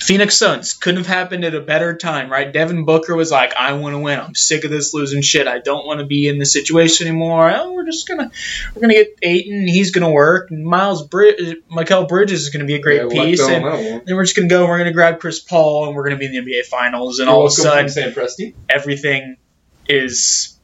Phoenix 0.00 0.36
Suns 0.36 0.72
couldn't 0.74 0.98
have 0.98 1.06
happened 1.06 1.44
at 1.44 1.54
a 1.54 1.60
better 1.60 1.96
time, 1.96 2.30
right? 2.30 2.52
Devin 2.52 2.84
Booker 2.84 3.14
was 3.16 3.30
like, 3.30 3.54
"I 3.56 3.72
want 3.74 3.94
to 3.94 3.98
win. 3.98 4.18
I'm 4.20 4.34
sick 4.34 4.64
of 4.64 4.70
this 4.70 4.94
losing 4.94 5.22
shit. 5.22 5.46
I 5.48 5.58
don't 5.58 5.86
want 5.86 6.00
to 6.00 6.06
be 6.06 6.28
in 6.28 6.38
this 6.38 6.52
situation 6.52 7.06
anymore. 7.08 7.50
Oh, 7.54 7.72
we're 7.72 7.84
just 7.86 8.06
gonna 8.08 8.30
we're 8.74 8.80
gonna 8.82 8.94
get 8.94 9.16
Ayton. 9.22 9.66
He's 9.66 9.90
gonna 9.90 10.10
work. 10.10 10.50
And 10.50 10.64
Miles 10.64 11.06
Brid- 11.06 11.62
Mikal 11.70 12.08
Bridges 12.08 12.42
is 12.42 12.50
gonna 12.50 12.64
be 12.64 12.74
a 12.74 12.80
great 12.80 13.10
piece, 13.10 13.40
and 13.46 13.64
then 14.06 14.16
we're 14.16 14.24
just 14.24 14.36
gonna 14.36 14.48
go. 14.48 14.60
and 14.62 14.68
We're 14.70 14.78
gonna 14.78 14.92
grab 14.92 15.20
Chris 15.20 15.40
Paul, 15.40 15.86
and 15.88 15.96
we're 15.96 16.04
gonna 16.04 16.16
be 16.18 16.26
in 16.26 16.32
the 16.32 16.38
NBA 16.52 16.66
Finals, 16.66 17.18
and 17.18 17.28
all 17.28 17.42
of 17.46 17.48
a 17.48 17.50
sudden, 17.50 17.88
Sam 17.88 18.12
Presti 18.12 18.54
everything 18.68 19.36
is 19.88 20.54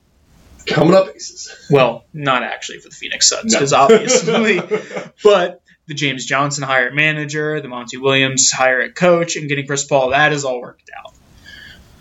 coming 0.67 0.95
up. 0.95 1.15
Aces. 1.15 1.67
well, 1.71 2.05
not 2.15 2.43
actually 2.43 2.79
for 2.79 2.89
the 2.89 2.95
Phoenix 2.95 3.29
Suns, 3.29 3.53
No. 3.53 3.59
because 3.59 3.73
obviously, 3.73 4.61
but 5.25 5.61
the 5.87 5.95
James 5.95 6.25
Johnson 6.25 6.65
hire 6.65 6.89
at 6.89 6.95
manager, 6.95 7.61
the 7.61 7.69
Monty 7.69 7.97
Williams 7.97 8.51
hire 8.51 8.81
at 8.81 8.95
coach, 8.95 9.37
and 9.37 9.49
getting 9.49 9.67
Chris 9.67 9.85
Paul, 9.85 10.11
that 10.11 10.33
is 10.33 10.45
all 10.45 10.61
worked 10.61 10.91
out. 10.97 11.13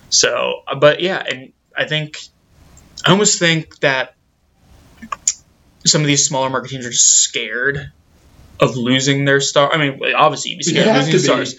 So, 0.09 0.61
uh, 0.67 0.75
but 0.75 1.01
yeah, 1.01 1.21
and 1.21 1.53
I 1.75 1.85
think, 1.85 2.19
I 3.05 3.11
almost 3.11 3.39
think 3.39 3.79
that 3.79 4.15
some 5.85 6.01
of 6.01 6.07
these 6.07 6.25
smaller 6.25 6.49
market 6.49 6.69
teams 6.69 6.85
are 6.85 6.91
just 6.91 7.23
scared 7.23 7.91
of 8.59 8.77
losing 8.77 9.25
their 9.25 9.41
star. 9.41 9.73
I 9.73 9.77
mean, 9.77 9.99
obviously, 10.15 10.51
you'd 10.51 10.59
be 10.59 10.63
scared 10.63 10.87
of 10.87 11.05
losing 11.05 11.19
stars. 11.19 11.55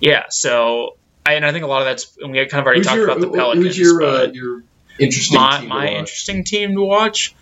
Yeah, 0.00 0.24
so, 0.28 0.96
I, 1.24 1.34
and 1.34 1.46
I 1.46 1.52
think 1.52 1.64
a 1.64 1.66
lot 1.68 1.80
of 1.80 1.86
that's, 1.86 2.16
and 2.20 2.32
we 2.32 2.38
kind 2.46 2.60
of 2.60 2.66
already 2.66 2.80
Who's 2.80 2.86
talked 2.86 2.96
your, 2.96 3.08
about 3.08 3.20
the 3.20 3.30
Pelicans. 3.30 3.64
who's 3.64 3.78
your, 3.78 4.02
uh, 4.02 4.24
your 4.26 4.64
interesting 4.98 5.40
my 5.40 5.60
my 5.62 5.84
watch? 5.86 5.94
interesting 5.94 6.44
team 6.44 6.74
to 6.74 6.82
watch. 6.82 7.34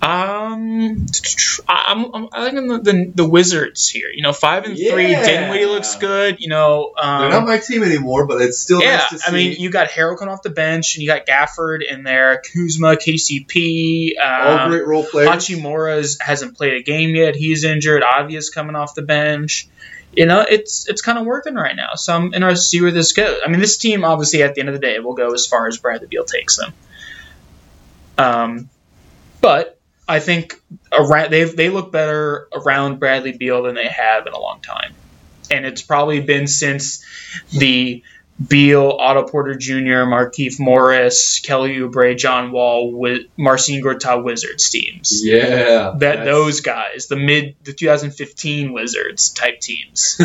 Um, 0.00 1.06
I'm, 1.68 2.14
I'm 2.14 2.28
I 2.32 2.50
the, 2.50 2.80
the 2.80 3.12
the 3.16 3.28
Wizards 3.28 3.88
here. 3.88 4.10
You 4.10 4.22
know, 4.22 4.32
five 4.32 4.64
and 4.64 4.76
three. 4.76 5.10
Yeah. 5.10 5.24
Dinwiddie 5.24 5.66
looks 5.66 5.96
good. 5.96 6.36
You 6.38 6.48
know, 6.48 6.92
They're 6.96 7.30
not 7.30 7.34
um, 7.34 7.46
my 7.46 7.58
team 7.58 7.82
anymore, 7.82 8.26
but 8.26 8.40
it's 8.40 8.60
still 8.60 8.80
yeah. 8.80 8.98
nice 8.98 9.10
to 9.10 9.18
see. 9.18 9.24
I 9.28 9.32
mean, 9.32 9.56
you 9.58 9.70
got 9.70 9.88
Harrell 9.88 10.16
coming 10.16 10.32
off 10.32 10.42
the 10.42 10.50
bench, 10.50 10.94
and 10.94 11.02
you 11.02 11.08
got 11.08 11.26
Gafford 11.26 11.80
in 11.84 12.04
there, 12.04 12.40
Kuzma, 12.40 12.94
KCP. 12.94 14.12
all 14.20 14.58
Um, 14.58 14.70
great 14.70 14.86
role 14.86 15.04
players. 15.04 15.30
Hachimura's 15.30 16.18
hasn't 16.20 16.56
played 16.56 16.74
a 16.74 16.82
game 16.82 17.16
yet. 17.16 17.34
He's 17.34 17.64
injured. 17.64 18.04
Avdija's 18.04 18.50
coming 18.50 18.76
off 18.76 18.94
the 18.94 19.02
bench. 19.02 19.68
You 20.12 20.26
know, 20.26 20.46
it's 20.48 20.88
it's 20.88 21.02
kind 21.02 21.18
of 21.18 21.26
working 21.26 21.54
right 21.54 21.74
now. 21.74 21.94
So 21.96 22.14
I'm 22.14 22.32
interested 22.34 22.62
to 22.62 22.68
see 22.68 22.80
where 22.82 22.92
this 22.92 23.12
goes. 23.12 23.40
I 23.44 23.48
mean, 23.48 23.60
this 23.60 23.76
team 23.76 24.04
obviously 24.04 24.44
at 24.44 24.54
the 24.54 24.60
end 24.60 24.68
of 24.68 24.76
the 24.76 24.80
day 24.80 25.00
will 25.00 25.14
go 25.14 25.32
as 25.34 25.46
far 25.46 25.66
as 25.66 25.76
Bradley 25.76 26.06
Beal 26.06 26.24
takes 26.24 26.56
them. 26.56 26.72
Um, 28.16 28.70
but 29.40 29.77
I 30.08 30.20
think 30.20 30.54
around 30.92 31.30
they 31.30 31.44
they 31.44 31.68
look 31.68 31.92
better 31.92 32.48
around 32.52 32.98
Bradley 32.98 33.32
Beal 33.32 33.62
than 33.64 33.74
they 33.74 33.88
have 33.88 34.26
in 34.26 34.32
a 34.32 34.38
long 34.40 34.60
time, 34.60 34.94
and 35.50 35.66
it's 35.66 35.82
probably 35.82 36.20
been 36.20 36.46
since 36.46 37.04
the 37.50 38.02
Beal, 38.46 38.96
Otto 39.00 39.24
Porter 39.26 39.54
Jr., 39.56 40.06
Markieff 40.06 40.60
Morris, 40.60 41.40
Kelly 41.40 41.76
Oubre, 41.76 42.16
John 42.16 42.52
Wall, 42.52 42.92
Marcin 43.36 43.82
Gortat 43.82 44.22
Wizards 44.22 44.70
teams. 44.70 45.22
Yeah. 45.24 45.46
That 45.46 45.98
that's- 45.98 46.24
those 46.24 46.60
guys, 46.60 47.08
the 47.08 47.16
mid 47.16 47.56
the 47.64 47.72
2015 47.72 48.72
Wizards 48.72 49.30
type 49.30 49.60
teams, 49.60 50.20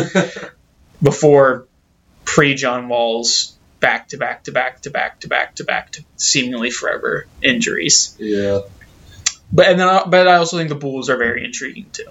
before 1.02 1.66
pre 2.24 2.54
John 2.54 2.88
Wall's 2.88 3.56
back 3.80 4.08
to 4.08 4.16
back 4.16 4.44
to 4.44 4.52
back 4.52 4.80
to 4.82 4.90
back 4.90 5.20
to 5.20 5.28
back 5.28 5.56
to 5.56 5.64
back 5.64 5.92
to 5.92 6.04
seemingly 6.16 6.70
forever 6.70 7.26
injuries. 7.42 8.16
yeah. 8.18 8.60
But 9.54 9.68
and 9.68 9.78
then 9.78 9.88
I, 9.88 10.04
but 10.04 10.26
I 10.26 10.36
also 10.36 10.58
think 10.58 10.68
the 10.68 10.74
Bulls 10.74 11.08
are 11.08 11.16
very 11.16 11.44
intriguing 11.44 11.86
too. 11.92 12.06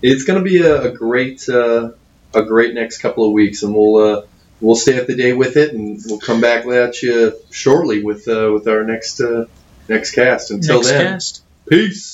It's 0.00 0.24
going 0.24 0.42
to 0.42 0.44
be 0.44 0.62
a, 0.62 0.84
a 0.84 0.90
great 0.90 1.46
uh, 1.48 1.90
a 2.32 2.42
great 2.42 2.74
next 2.74 2.98
couple 2.98 3.26
of 3.26 3.32
weeks, 3.32 3.62
and 3.62 3.74
we'll 3.74 3.96
uh, 3.96 4.22
we'll 4.60 4.74
stay 4.74 4.98
up 4.98 5.06
to 5.06 5.14
date 5.14 5.34
with 5.34 5.58
it, 5.58 5.74
and 5.74 6.00
we'll 6.06 6.18
come 6.18 6.40
back 6.40 6.66
at 6.66 7.02
you 7.02 7.34
shortly 7.50 8.02
with 8.02 8.26
uh, 8.28 8.50
with 8.52 8.66
our 8.66 8.82
next 8.82 9.20
uh, 9.20 9.44
next 9.88 10.12
cast. 10.12 10.50
Until 10.50 10.76
Next 10.76 10.88
then, 10.88 11.06
cast. 11.06 11.42
peace. 11.68 12.13